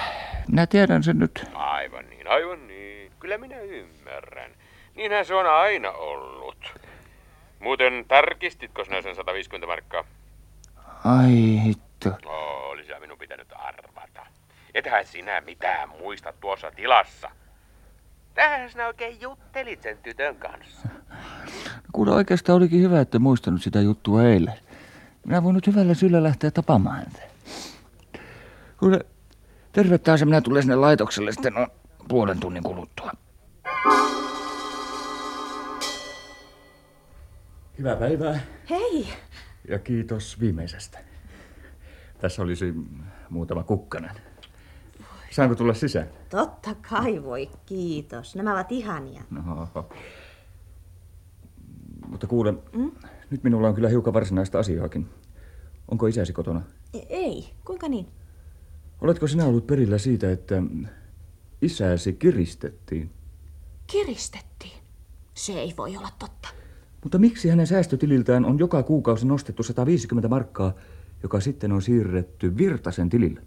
Minä 0.49 0.67
tiedän 0.67 1.03
sen 1.03 1.19
nyt. 1.19 1.47
Aivan 1.55 2.11
niin, 2.11 2.29
aivan 2.29 2.69
niin. 2.69 3.12
Kyllä 3.21 3.38
minä 3.38 3.61
ymmärrän. 3.61 4.51
Niinhän 4.95 5.27
se 5.27 5.35
on 5.35 5.47
aina 5.47 5.90
ollut. 5.90 6.81
Muuten 7.61 8.05
tarkistitko 8.09 8.85
sinä 8.85 9.03
sen 9.03 9.17
150 9.17 9.67
markkaa? 9.67 10.05
Ai 11.05 11.61
hitto. 11.64 12.11
Olisi 12.71 12.93
minun 13.01 13.19
pitänyt 13.19 13.53
arvata. 13.55 14.27
Ethän 14.75 15.07
sinä 15.07 15.40
mitään 15.40 15.88
muista 15.88 16.33
tuossa 16.40 16.71
tilassa. 16.71 17.31
Tähän 18.35 18.71
sinä 18.71 18.87
oikein 18.87 19.21
juttelit 19.21 19.83
sen 19.83 19.99
tytön 19.99 20.37
kanssa. 20.37 20.88
Kuule 21.95 22.11
oikeastaan 22.11 22.57
olikin 22.57 22.81
hyvä, 22.81 23.01
että 23.01 23.19
muistanut 23.19 23.63
sitä 23.63 23.81
juttua 23.81 24.23
eilen. 24.23 24.55
Minä 25.27 25.43
voin 25.43 25.55
nyt 25.55 25.67
hyvällä 25.67 25.95
syyllä 25.95 26.23
lähteä 26.23 26.51
tapaamaan 26.51 26.97
häntä. 26.97 27.23
Kuule, 28.79 29.07
terve 29.73 29.99
taas 29.99 30.21
ja 30.21 30.27
minä 30.27 30.41
tulen 30.41 30.63
sinne 30.63 30.77
laitokselle 30.77 31.33
sitten 31.33 31.53
noin 31.53 31.67
puolen 32.09 32.41
tunnin 32.41 32.63
kuluttua. 32.63 33.13
Hyvää 37.79 37.97
päivää 37.97 38.41
Hei! 38.71 39.09
ja 39.69 39.79
kiitos 39.79 40.41
viimeisestä. 40.41 40.99
Tässä 42.19 42.43
olisi 42.43 42.75
muutama 43.31 43.63
kukkanen. 43.63 44.11
Saanko 45.31 45.55
tulla 45.55 45.75
sisään? 45.75 46.07
Totta 46.31 46.75
kai 46.91 47.23
voi, 47.23 47.51
kiitos. 47.67 48.37
Nämä 48.37 48.53
ovat 48.53 48.73
ihania. 48.73 49.23
No. 49.31 49.69
Mutta 52.14 52.27
kuule, 52.27 52.53
mm? 52.53 52.92
nyt 53.31 53.44
minulla 53.44 53.68
on 53.68 53.74
kyllä 53.74 53.88
hiukan 53.88 54.14
varsinaista 54.14 54.59
asiaakin. 54.59 55.07
Onko 55.90 56.07
isäsi 56.07 56.33
kotona? 56.33 56.62
E- 56.94 56.98
Ei, 57.09 57.50
kuinka 57.64 57.88
niin? 57.88 58.07
Oletko 59.00 59.27
sinä 59.27 59.44
ollut 59.44 59.66
perillä 59.66 59.98
siitä, 59.98 60.31
että 60.31 60.62
isäsi 61.62 62.12
kiristettiin? 62.12 63.11
Kiristettiin. 63.87 64.72
Se 65.35 65.53
ei 65.53 65.74
voi 65.79 65.96
olla 65.96 66.09
totta. 66.18 66.48
Mutta 67.03 67.18
miksi 67.18 67.48
hänen 67.48 67.66
säästötililtään 67.66 68.44
on 68.44 68.59
joka 68.59 68.83
kuukausi 68.83 69.27
nostettu 69.27 69.62
150 69.62 70.29
markkaa, 70.29 70.74
joka 71.22 71.40
sitten 71.40 71.72
on 71.72 71.83
siirretty 71.83 72.57
Virtasen 72.57 73.09
tilille. 73.09 73.42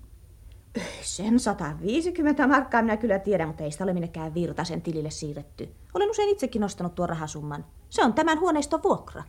Sen 1.01 1.39
150 1.39 2.47
markkaa 2.47 2.81
minä 2.81 2.97
kyllä 2.97 3.19
tiedän, 3.19 3.47
mutta 3.47 3.63
ei 3.63 3.71
sitä 3.71 3.83
ole 3.83 3.93
minnekään 3.93 4.33
Virtasen 4.33 4.81
tilille 4.81 5.09
siirretty. 5.09 5.69
Olen 5.93 6.09
usein 6.09 6.29
itsekin 6.29 6.61
nostanut 6.61 6.95
tuon 6.95 7.09
rahasumman. 7.09 7.65
Se 7.89 8.03
on 8.03 8.13
tämän 8.13 8.39
huoneiston 8.39 8.83
vuokra. 8.83 9.23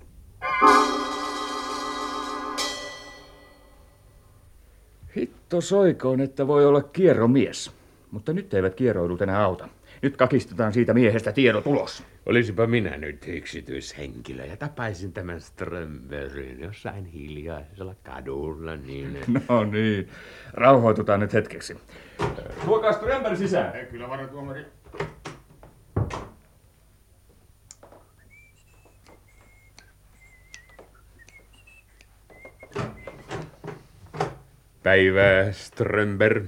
Hitto 5.16 5.60
soikoon, 5.60 6.20
että 6.20 6.46
voi 6.46 6.66
olla 6.66 6.82
kierromies. 6.82 7.72
Mutta 8.10 8.32
nyt 8.32 8.54
eivät 8.54 8.74
kierroidut 8.74 9.22
enää 9.22 9.44
auta. 9.44 9.68
Nyt 10.02 10.16
kakistetaan 10.16 10.72
siitä 10.72 10.94
miehestä 10.94 11.32
tiedot 11.32 11.66
ulos. 11.66 12.02
Olisipa 12.26 12.66
minä 12.66 12.96
nyt 12.96 13.24
yksityishenkilö 13.28 14.44
ja 14.44 14.56
tapaisin 14.56 15.12
tämän 15.12 15.40
Strömbergin 15.40 16.60
jossain 16.60 17.04
hiljaisella 17.04 17.94
kadulla, 18.02 18.76
niin... 18.76 19.18
No 19.48 19.64
niin, 19.64 20.08
rauhoitutaan 20.52 21.20
nyt 21.20 21.32
hetkeksi. 21.32 21.76
Tuokaa 22.64 22.92
Strömberg 22.92 23.36
sisään. 23.36 23.86
Kyllä 23.86 24.08
varatuomari. 24.08 24.66
Päivää, 34.88 35.52
Strömberg. 35.52 36.44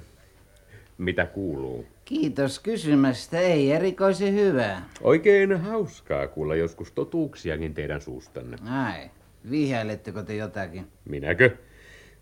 Mitä 0.98 1.26
kuuluu? 1.26 1.86
Kiitos 2.04 2.58
kysymästä, 2.58 3.40
ei 3.40 3.72
erikoisen 3.72 4.34
hyvää. 4.34 4.88
Oikein 5.00 5.60
hauskaa 5.60 6.28
kuulla 6.28 6.56
joskus 6.56 6.92
totuuksiakin 6.92 7.74
teidän 7.74 8.00
suustanne. 8.00 8.56
Ai, 8.70 9.10
vihjailetteko 9.50 10.22
te 10.22 10.34
jotakin? 10.34 10.86
Minäkö? 11.04 11.50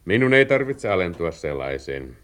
Minun 0.04 0.34
ei 0.34 0.46
tarvitse 0.46 0.88
alentua 0.88 1.30
sellaiseen. 1.30 2.16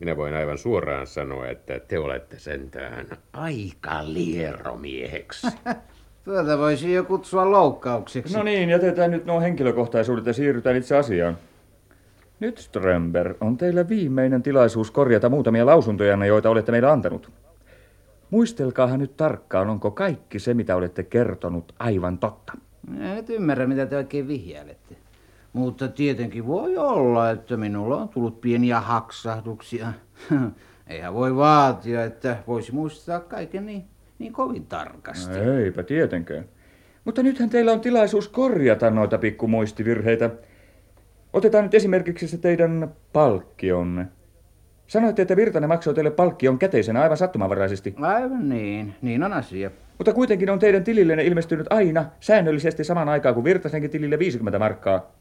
Minä 0.00 0.16
voin 0.16 0.34
aivan 0.34 0.58
suoraan 0.58 1.06
sanoa, 1.06 1.48
että 1.48 1.80
te 1.80 1.98
olette 1.98 2.38
sentään 2.38 3.06
aika 3.32 4.00
lieromieheksi. 4.04 5.46
Tuota 6.24 6.58
voisi 6.58 6.92
jo 6.92 7.04
kutsua 7.04 7.50
loukkaukseksi. 7.50 8.36
No 8.36 8.42
niin, 8.42 8.70
jätetään 8.70 9.10
nyt 9.10 9.24
nuo 9.24 9.40
henkilökohtaisuudet 9.40 10.26
ja 10.26 10.32
siirrytään 10.32 10.76
itse 10.76 10.96
asiaan. 10.96 11.38
Nyt, 12.40 12.58
Strömberg, 12.58 13.36
on 13.42 13.56
teillä 13.56 13.88
viimeinen 13.88 14.42
tilaisuus 14.42 14.90
korjata 14.90 15.28
muutamia 15.28 15.66
lausuntojanne, 15.66 16.26
joita 16.26 16.50
olette 16.50 16.72
meille 16.72 16.90
antanut. 16.90 17.30
Muistelkaahan 18.30 19.00
nyt 19.00 19.16
tarkkaan, 19.16 19.70
onko 19.70 19.90
kaikki 19.90 20.38
se, 20.38 20.54
mitä 20.54 20.76
olette 20.76 21.02
kertonut, 21.02 21.74
aivan 21.78 22.18
totta. 22.18 22.52
Nyt 23.14 23.30
ymmärrä, 23.30 23.66
mitä 23.66 23.86
te 23.86 23.96
oikein 23.96 24.28
vihjailette. 24.28 24.96
Mutta 25.52 25.88
tietenkin 25.88 26.46
voi 26.46 26.76
olla, 26.76 27.30
että 27.30 27.56
minulla 27.56 27.96
on 27.96 28.08
tullut 28.08 28.40
pieniä 28.40 28.80
haksahduksia. 28.80 29.92
Eihän 30.86 31.14
voi 31.14 31.36
vaatia, 31.36 32.04
että 32.04 32.36
voisi 32.46 32.74
muistaa 32.74 33.20
kaiken 33.20 33.66
niin, 33.66 33.84
niin 34.18 34.32
kovin 34.32 34.66
tarkasti. 34.66 35.38
Eipä 35.38 35.82
tietenkään. 35.82 36.44
Mutta 37.04 37.22
nythän 37.22 37.50
teillä 37.50 37.72
on 37.72 37.80
tilaisuus 37.80 38.28
korjata 38.28 38.90
noita 38.90 39.18
pikkumuistivirheitä. 39.18 40.30
Otetaan 41.32 41.64
nyt 41.64 41.74
esimerkiksi 41.74 42.28
se 42.28 42.38
teidän 42.38 42.92
palkkionne. 43.12 44.06
Sanoitte, 44.86 45.22
että 45.22 45.36
Virtanen 45.36 45.68
maksoi 45.68 45.94
teille 45.94 46.10
palkkion 46.10 46.58
käteisenä 46.58 47.02
aivan 47.02 47.16
sattumanvaraisesti. 47.16 47.94
Aivan 48.00 48.48
niin, 48.48 48.94
niin 49.02 49.22
on 49.22 49.32
asia. 49.32 49.70
Mutta 49.98 50.12
kuitenkin 50.12 50.50
on 50.50 50.58
teidän 50.58 50.84
tilillenne 50.84 51.24
ilmestynyt 51.24 51.66
aina 51.70 52.04
säännöllisesti 52.20 52.84
saman 52.84 53.08
aikaan 53.08 53.34
kuin 53.34 53.44
Virtasenkin 53.44 53.90
tilille 53.90 54.18
50 54.18 54.58
markkaa. 54.58 55.12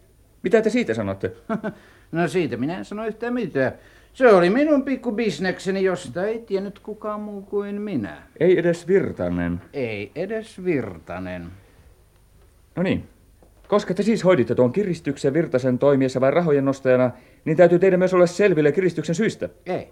Mitä 0.44 0.62
te 0.62 0.70
siitä 0.70 0.94
sanotte? 0.94 1.32
no 2.12 2.28
siitä 2.28 2.58
minä 2.58 2.78
en 2.78 2.86
sano 2.86 3.06
yhtään 3.06 3.34
mitään. 3.34 3.72
Se 4.14 4.28
oli 4.28 4.50
minun 4.50 4.84
pikku 4.84 5.12
bisnekseni, 5.12 5.84
josta 5.84 6.26
ei 6.26 6.40
tiennyt 6.40 6.80
kukaan 6.80 7.20
muu 7.20 7.42
kuin 7.42 7.82
minä. 7.82 8.18
Ei 8.40 8.60
edes 8.60 8.88
Virtanen. 8.88 9.62
Ei 9.74 10.12
edes 10.16 10.64
Virtanen. 10.64 11.48
No 12.76 12.84
niin. 12.84 13.10
Koska 13.68 13.94
te 13.94 14.04
siis 14.04 14.24
hoiditte 14.24 14.56
tuon 14.56 14.72
kiristyksen 14.72 15.34
Virtasen 15.34 15.80
toimiessa 15.80 16.22
vai 16.22 16.32
rahojen 16.32 16.66
nostajana, 16.66 17.12
niin 17.46 17.58
täytyy 17.58 17.80
teidän 17.80 18.00
myös 18.00 18.14
olla 18.14 18.28
selville 18.28 18.72
kiristyksen 18.72 19.16
syistä. 19.16 19.50
Ei. 19.66 19.90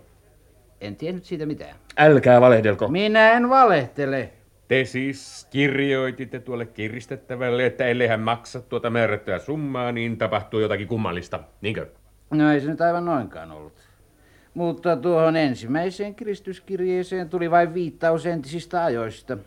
En 0.81 0.95
tiennyt 0.95 1.25
siitä 1.25 1.45
mitään. 1.45 1.75
Älkää 1.97 2.41
valehdelko. 2.41 2.87
Minä 2.87 3.31
en 3.31 3.49
valehtele. 3.49 4.29
Te 4.67 4.85
siis 4.85 5.47
kirjoititte 5.49 6.39
tuolle 6.39 6.65
kiristettävälle, 6.65 7.65
että 7.65 7.85
ellei 7.85 8.07
hän 8.07 8.19
maksa 8.19 8.61
tuota 8.61 8.89
määrättyä 8.89 9.39
summaa, 9.39 9.91
niin 9.91 10.17
tapahtuu 10.17 10.59
jotakin 10.59 10.87
kummallista, 10.87 11.39
niinkö? 11.61 11.87
No 12.29 12.51
ei 12.51 12.61
se 12.61 12.69
nyt 12.69 12.81
aivan 12.81 13.05
noinkaan 13.05 13.51
ollut. 13.51 13.73
Mutta 14.53 14.97
tuohon 14.97 15.35
ensimmäiseen 15.35 16.15
kiristyskirjeeseen 16.15 17.29
tuli 17.29 17.51
vain 17.51 17.73
viittaus 17.73 18.25
entisistä 18.25 18.83
ajoista. 18.83 19.37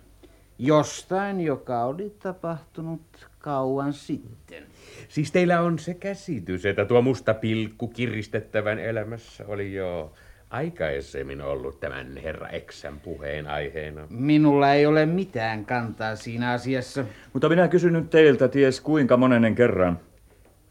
Jostain, 0.59 1.41
joka 1.41 1.85
oli 1.85 2.17
tapahtunut 2.23 3.28
kauan 3.39 3.93
sitten. 3.93 4.65
Siis 5.09 5.33
teillä 5.33 5.61
on 5.61 5.79
se 5.79 5.95
käsitys, 5.95 6.67
että 6.67 6.85
tuo 6.85 7.03
musta 7.03 7.35
pilkku 7.35 7.89
kiristettävän 7.89 8.79
elämässä 8.79 9.45
oli 9.47 9.75
jo 9.75 10.13
aikaisemmin 10.51 11.43
ollut 11.43 11.81
tämän 11.81 12.17
herra 12.17 12.49
Eksän 12.49 13.01
puheen 13.01 13.47
aiheena. 13.47 14.07
Minulla 14.11 14.73
ei 14.73 14.87
ole 14.87 15.07
mitään 15.07 15.65
kantaa 15.65 16.17
siinä 16.17 16.53
asiassa. 16.53 17.05
Mutta 17.33 17.49
minä 17.49 17.69
kysyn 17.69 17.93
nyt 17.93 18.11
teiltä 18.11 18.49
ties 18.49 18.81
kuinka 18.81 19.17
monennen 19.17 19.55
kerran. 19.55 20.01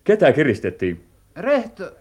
Ketä 0.04 0.34
kiristettiin? 0.34 1.04
Rehto, 1.36 1.92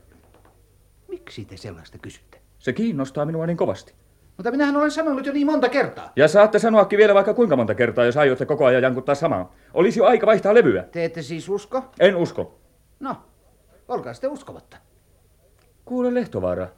miksi 1.09 1.45
te 1.45 1.57
sellaista 1.57 1.99
kysytte? 1.99 2.41
Se 2.59 2.73
kiinnostaa 2.73 3.27
minua 3.27 3.47
niin 3.47 3.57
kovasti. 3.57 3.95
Mutta 4.37 4.51
minähän 4.51 4.77
olen 4.77 4.91
sanonut 4.91 5.27
jo 5.27 5.33
niin 5.33 5.47
monta 5.47 5.69
kertaa. 5.69 6.13
Ja 6.17 6.29
saatte 6.29 6.59
sanoakin 6.59 6.97
vielä 6.97 7.15
vaikka 7.15 7.35
kuinka 7.35 7.57
monta 7.57 7.75
kertaa, 7.75 8.05
jos 8.05 8.17
aiotte 8.17 8.47
koko 8.47 8.65
ajan 8.65 8.83
jankuttaa 8.83 9.15
samaa. 9.15 9.55
Olisi 9.75 9.99
jo 9.99 10.05
aika 10.05 10.27
vaihtaa 10.27 10.55
levyä. 10.55 10.83
Te 10.83 11.05
ette 11.05 11.23
siis 11.23 11.49
usko? 11.49 11.83
En 12.01 12.17
usko. 12.17 12.59
No, 13.01 13.17
olkaa 13.89 14.15
sitten 14.15 14.31
uskomatta. 14.31 14.77
Kuule 15.85 16.15
Lehtovaara, 16.15 16.69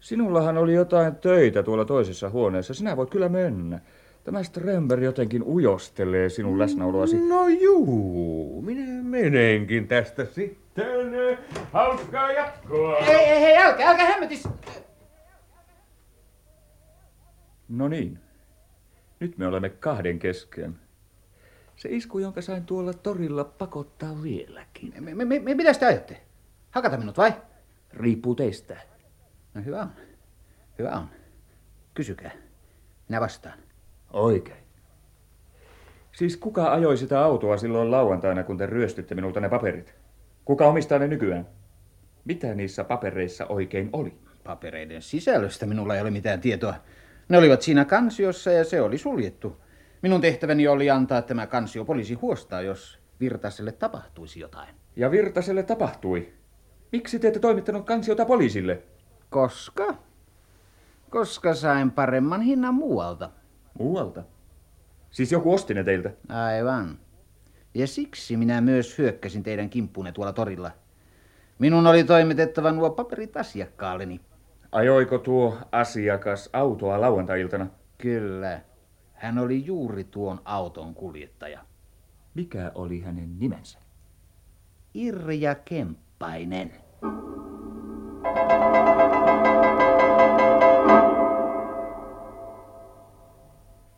sinullahan 0.00 0.58
oli 0.58 0.74
jotain 0.74 1.16
töitä 1.16 1.62
tuolla 1.62 1.84
toisessa 1.84 2.30
huoneessa. 2.30 2.74
Sinä 2.74 2.96
voit 2.96 3.10
kyllä 3.10 3.28
mennä. 3.28 3.80
Tämä 4.24 4.42
Strömberg 4.42 5.02
jotenkin 5.02 5.42
ujostelee 5.42 6.28
sinun 6.28 6.58
läsnäoloasi. 6.58 7.28
No 7.28 7.48
juu, 7.48 8.62
minä 8.62 9.02
menenkin 9.02 9.88
tästä 9.88 10.24
sitten. 10.24 11.38
Hauskaa 11.72 12.32
jatkoa. 12.32 12.98
Ei, 12.98 13.14
ei, 13.14 13.44
ei, 13.44 13.56
älkää, 13.56 13.90
älkää 13.90 14.06
hämmetis. 14.06 14.48
No 17.68 17.88
niin. 17.88 18.18
Nyt 19.20 19.38
me 19.38 19.46
olemme 19.46 19.68
kahden 19.68 20.18
kesken. 20.18 20.78
Se 21.76 21.88
isku, 21.88 22.18
jonka 22.18 22.42
sain 22.42 22.64
tuolla 22.64 22.92
torilla, 22.92 23.44
pakottaa 23.44 24.22
vieläkin. 24.22 24.94
Me, 25.00 25.14
me, 25.14 25.24
me, 25.24 25.54
mitä 25.54 25.74
te 25.74 25.86
ajatte? 25.86 26.22
Hakata 26.70 26.96
minut 26.96 27.16
vai? 27.18 27.32
Riippuu 27.92 28.34
teistä. 28.34 28.76
No 29.54 29.62
hyvä 29.64 29.80
on. 29.80 29.90
Hyvä 30.78 30.90
on. 30.90 31.08
Kysykää. 31.94 32.30
Minä 33.08 33.20
vastaan. 33.20 33.58
Oikein. 34.12 34.66
Siis 36.12 36.36
kuka 36.36 36.72
ajoi 36.72 36.96
sitä 36.96 37.24
autoa 37.24 37.56
silloin 37.56 37.90
lauantaina, 37.90 38.44
kun 38.44 38.58
te 38.58 38.66
ryöstytte 38.66 39.14
minulta 39.14 39.40
ne 39.40 39.48
paperit? 39.48 39.94
Kuka 40.44 40.66
omistaa 40.66 40.98
ne 40.98 41.08
nykyään? 41.08 41.46
Mitä 42.24 42.54
niissä 42.54 42.84
papereissa 42.84 43.46
oikein 43.46 43.90
oli? 43.92 44.14
Papereiden 44.44 45.02
sisällöstä 45.02 45.66
minulla 45.66 45.94
ei 45.94 46.00
ole 46.00 46.10
mitään 46.10 46.40
tietoa. 46.40 46.74
Ne 47.28 47.38
olivat 47.38 47.62
siinä 47.62 47.84
kansiossa 47.84 48.50
ja 48.50 48.64
se 48.64 48.80
oli 48.80 48.98
suljettu. 48.98 49.56
Minun 50.02 50.20
tehtäväni 50.20 50.68
oli 50.68 50.90
antaa 50.90 51.22
tämä 51.22 51.46
kansio 51.46 51.84
poliisi 51.84 52.14
huostaa, 52.14 52.62
jos 52.62 52.98
Virtaselle 53.20 53.72
tapahtuisi 53.72 54.40
jotain. 54.40 54.74
Ja 54.96 55.10
Virtaselle 55.10 55.62
tapahtui. 55.62 56.32
Miksi 56.92 57.18
te 57.18 57.28
ette 57.28 57.40
toimittanut 57.40 57.86
kansiota 57.86 58.24
poliisille? 58.24 58.82
Koska? 59.30 59.94
Koska 61.10 61.54
sain 61.54 61.90
paremman 61.90 62.40
hinnan 62.40 62.74
muualta. 62.74 63.30
Muualta? 63.78 64.22
Siis 65.10 65.32
joku 65.32 65.54
osti 65.54 65.74
ne 65.74 65.84
teiltä? 65.84 66.10
Aivan. 66.28 66.98
Ja 67.74 67.86
siksi 67.86 68.36
minä 68.36 68.60
myös 68.60 68.98
hyökkäsin 68.98 69.42
teidän 69.42 69.70
kimppuunne 69.70 70.12
tuolla 70.12 70.32
torilla. 70.32 70.70
Minun 71.58 71.86
oli 71.86 72.04
toimitettava 72.04 72.72
nuo 72.72 72.90
paperit 72.90 73.36
asiakkaalleni. 73.36 74.20
Ajoiko 74.72 75.18
tuo 75.18 75.58
asiakas 75.72 76.50
autoa 76.52 77.00
lauantai-iltana? 77.00 77.66
Kyllä. 77.98 78.60
Hän 79.12 79.38
oli 79.38 79.66
juuri 79.66 80.04
tuon 80.04 80.40
auton 80.44 80.94
kuljettaja. 80.94 81.60
Mikä 82.34 82.72
oli 82.74 83.00
hänen 83.00 83.38
nimensä? 83.38 83.78
Irja 84.94 85.54
Kemppainen. 85.54 86.72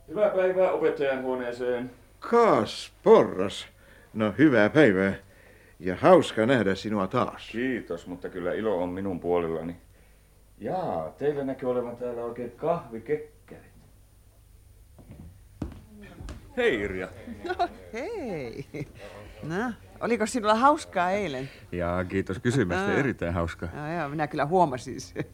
Hyvää 0.08 0.30
päivää 0.30 0.72
opettajan 0.72 1.22
huoneeseen. 1.22 1.90
Kaas 2.20 2.92
porras. 3.02 3.66
No 4.14 4.34
hyvää 4.38 4.70
päivää. 4.70 5.14
Ja 5.80 5.96
hauska 5.96 6.46
nähdä 6.46 6.74
sinua 6.74 7.06
taas. 7.06 7.48
Kiitos, 7.52 8.06
mutta 8.06 8.28
kyllä 8.28 8.52
ilo 8.52 8.82
on 8.82 8.88
minun 8.88 9.20
puolellani. 9.20 9.76
Jaa, 10.60 11.10
teillä 11.18 11.44
näkyy 11.44 11.70
olevan 11.70 11.96
täällä 11.96 12.24
oikein 12.24 12.50
kahvikekkerit. 12.50 13.72
Hei 16.56 16.80
Irja. 16.80 17.08
No 17.44 17.68
hei. 17.92 18.66
No, 19.42 19.72
oliko 20.00 20.26
sinulla 20.26 20.54
hauskaa 20.54 21.10
eilen? 21.10 21.48
Jaa, 21.72 22.04
kiitos 22.04 22.38
kysymästä. 22.38 22.92
Erittäin 22.94 23.34
hauskaa. 23.34 23.68
No 23.74 23.92
joo, 24.00 24.08
minä 24.08 24.26
kyllä 24.26 24.46
huomasin 24.46 25.00
sen. 25.00 25.24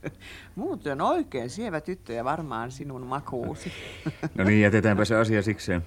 Muuten 0.54 1.00
oikein 1.00 1.50
sievä 1.50 1.80
tyttöjä 1.80 2.24
varmaan 2.24 2.70
sinun 2.70 3.06
makuusi. 3.06 3.72
No 4.34 4.44
niin, 4.44 4.60
jätetäänpä 4.60 5.04
se 5.04 5.16
asia 5.16 5.42
sikseen. 5.42 5.82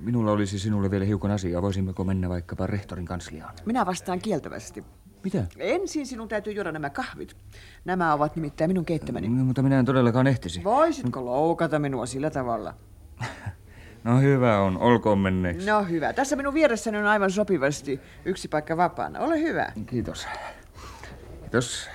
Minulla 0.00 0.32
olisi 0.32 0.58
sinulle 0.58 0.90
vielä 0.90 1.04
hiukan 1.04 1.30
asiaa. 1.30 1.62
Voisimmeko 1.62 2.04
mennä 2.04 2.28
vaikkapa 2.28 2.66
rehtorin 2.66 3.06
kansliaan? 3.06 3.54
Minä 3.66 3.86
vastaan 3.86 4.18
kieltävästi. 4.18 4.84
Mitä? 5.24 5.44
Ensin 5.58 6.06
sinun 6.06 6.28
täytyy 6.28 6.52
juoda 6.52 6.72
nämä 6.72 6.90
kahvit. 6.90 7.36
Nämä 7.84 8.14
ovat 8.14 8.36
nimittäin 8.36 8.70
minun 8.70 8.84
keittämäni. 8.84 9.28
No, 9.28 9.44
mutta 9.44 9.62
minä 9.62 9.78
en 9.78 9.84
todellakaan 9.84 10.26
ehtisi. 10.26 10.64
Voisitko 10.64 11.24
loukata 11.24 11.78
minua 11.78 12.06
sillä 12.06 12.30
tavalla? 12.30 12.74
No 14.04 14.20
hyvä 14.20 14.60
on, 14.60 14.78
olkoon 14.78 15.18
menneeksi. 15.18 15.66
No 15.66 15.84
hyvä. 15.84 16.12
Tässä 16.12 16.36
minun 16.36 16.54
vieressäni 16.54 16.98
on 16.98 17.06
aivan 17.06 17.30
sopivasti 17.30 18.00
yksi 18.24 18.48
paikka 18.48 18.76
vapaana. 18.76 19.20
Ole 19.20 19.40
hyvä. 19.40 19.72
Kiitos. 19.86 20.26
Kiitos. 21.40 21.88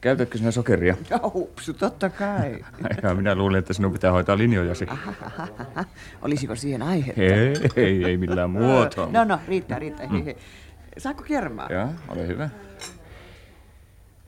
Käytätkö 0.00 0.38
sinä 0.38 0.50
sokeria? 0.50 0.96
Hupsu, 1.34 1.72
totta 1.72 2.10
kai. 2.10 2.64
Ja 3.02 3.14
minä 3.14 3.34
luulin, 3.34 3.58
että 3.58 3.72
sinun 3.72 3.92
pitää 3.92 4.12
hoitaa 4.12 4.38
linjojasi. 4.38 4.86
Olisiko 6.22 6.56
siihen 6.56 6.82
aihetta? 6.82 7.20
Ei, 7.20 7.54
ei, 7.76 8.04
ei 8.04 8.16
millään 8.16 8.50
muotoa. 8.50 9.08
No, 9.12 9.24
no, 9.24 9.38
riittää, 9.48 9.78
riittää. 9.78 10.06
Mm. 10.06 10.24
Saako 10.98 11.22
kermaa? 11.22 11.68
Joo, 11.72 11.88
ole 12.08 12.26
hyvä. 12.26 12.50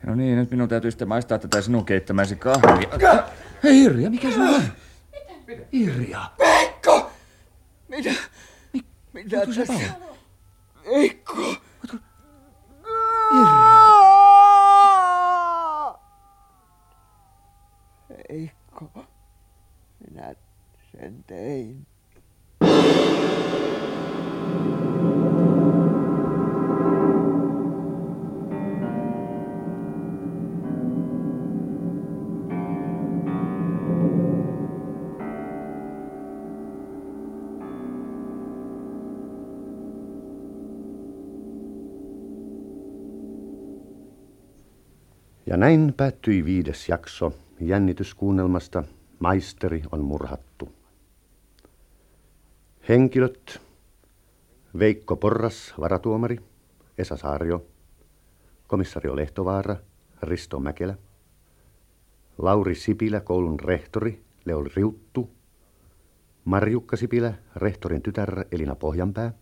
No 0.07 0.15
niin, 0.15 0.39
nyt 0.39 0.51
minun 0.51 0.69
täytyy 0.69 0.91
sitten 0.91 1.09
maistaa 1.09 1.39
tätä 1.39 1.61
sinun 1.61 1.85
keittämäsi 1.85 2.37
kahvia. 2.37 2.89
Hei 3.63 3.83
Irja, 3.83 4.11
mikä 4.11 4.31
sinulla 4.31 4.57
on? 4.57 4.63
Irja. 5.73 6.31
Veikko! 6.39 7.11
Mitä? 7.89 8.11
Mitä 9.13 9.37
tässä? 9.47 9.73
Veikko! 10.87 11.57
Veikko, 18.29 18.91
minä 20.11 20.35
sen 20.93 21.25
tein. 21.27 21.87
Ja 45.55 45.59
näin 45.59 45.95
päättyi 45.97 46.45
viides 46.45 46.89
jakso 46.89 47.33
jännityskuunnelmasta 47.61 48.85
Maisteri 49.19 49.83
on 49.93 50.05
murhattu. 50.05 50.73
Henkilöt. 52.89 53.61
Veikko 54.79 55.17
Porras, 55.17 55.75
varatuomari, 55.81 56.41
Esa 56.99 57.17
Saario, 57.17 57.67
komissario 58.67 59.17
Lehtovaara, 59.17 59.77
Risto 60.23 60.61
Mäkelä, 60.61 60.95
Lauri 62.39 62.75
Sipilä, 62.75 63.21
koulun 63.21 63.61
rehtori, 63.61 64.25
Leoli 64.45 64.69
Riuttu, 64.77 65.31
Marjukka 66.45 66.97
Sipilä, 66.97 67.35
rehtorin 67.57 68.03
tytär 68.03 68.45
Elina 68.53 68.75
Pohjanpää, 68.75 69.33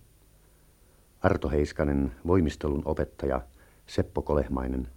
Arto 1.21 1.51
Heiskanen, 1.51 2.13
voimistelun 2.27 2.83
opettaja 2.85 3.41
Seppo 3.87 4.23
Kolehmainen, 4.23 4.89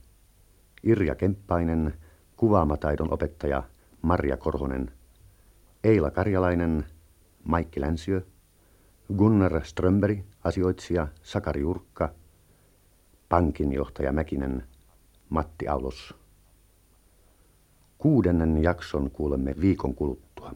Irja 0.85 1.15
Kemppainen, 1.15 1.93
kuvaamataidon 2.37 3.13
opettaja 3.13 3.63
Marja 4.01 4.37
Korhonen, 4.37 4.91
Eila 5.83 6.11
Karjalainen, 6.11 6.85
Maikki 7.43 7.81
Länsiö, 7.81 8.21
Gunnar 9.17 9.65
Strömberg, 9.65 10.19
asioitsija 10.43 11.07
Sakari 11.23 11.61
Jurkka, 11.61 12.09
pankinjohtaja 13.29 14.11
Mäkinen, 14.11 14.63
Matti 15.29 15.67
Aulos. 15.67 16.15
Kuudennen 17.97 18.63
jakson 18.63 19.11
kuulemme 19.11 19.55
viikon 19.61 19.95
kuluttua. 19.95 20.53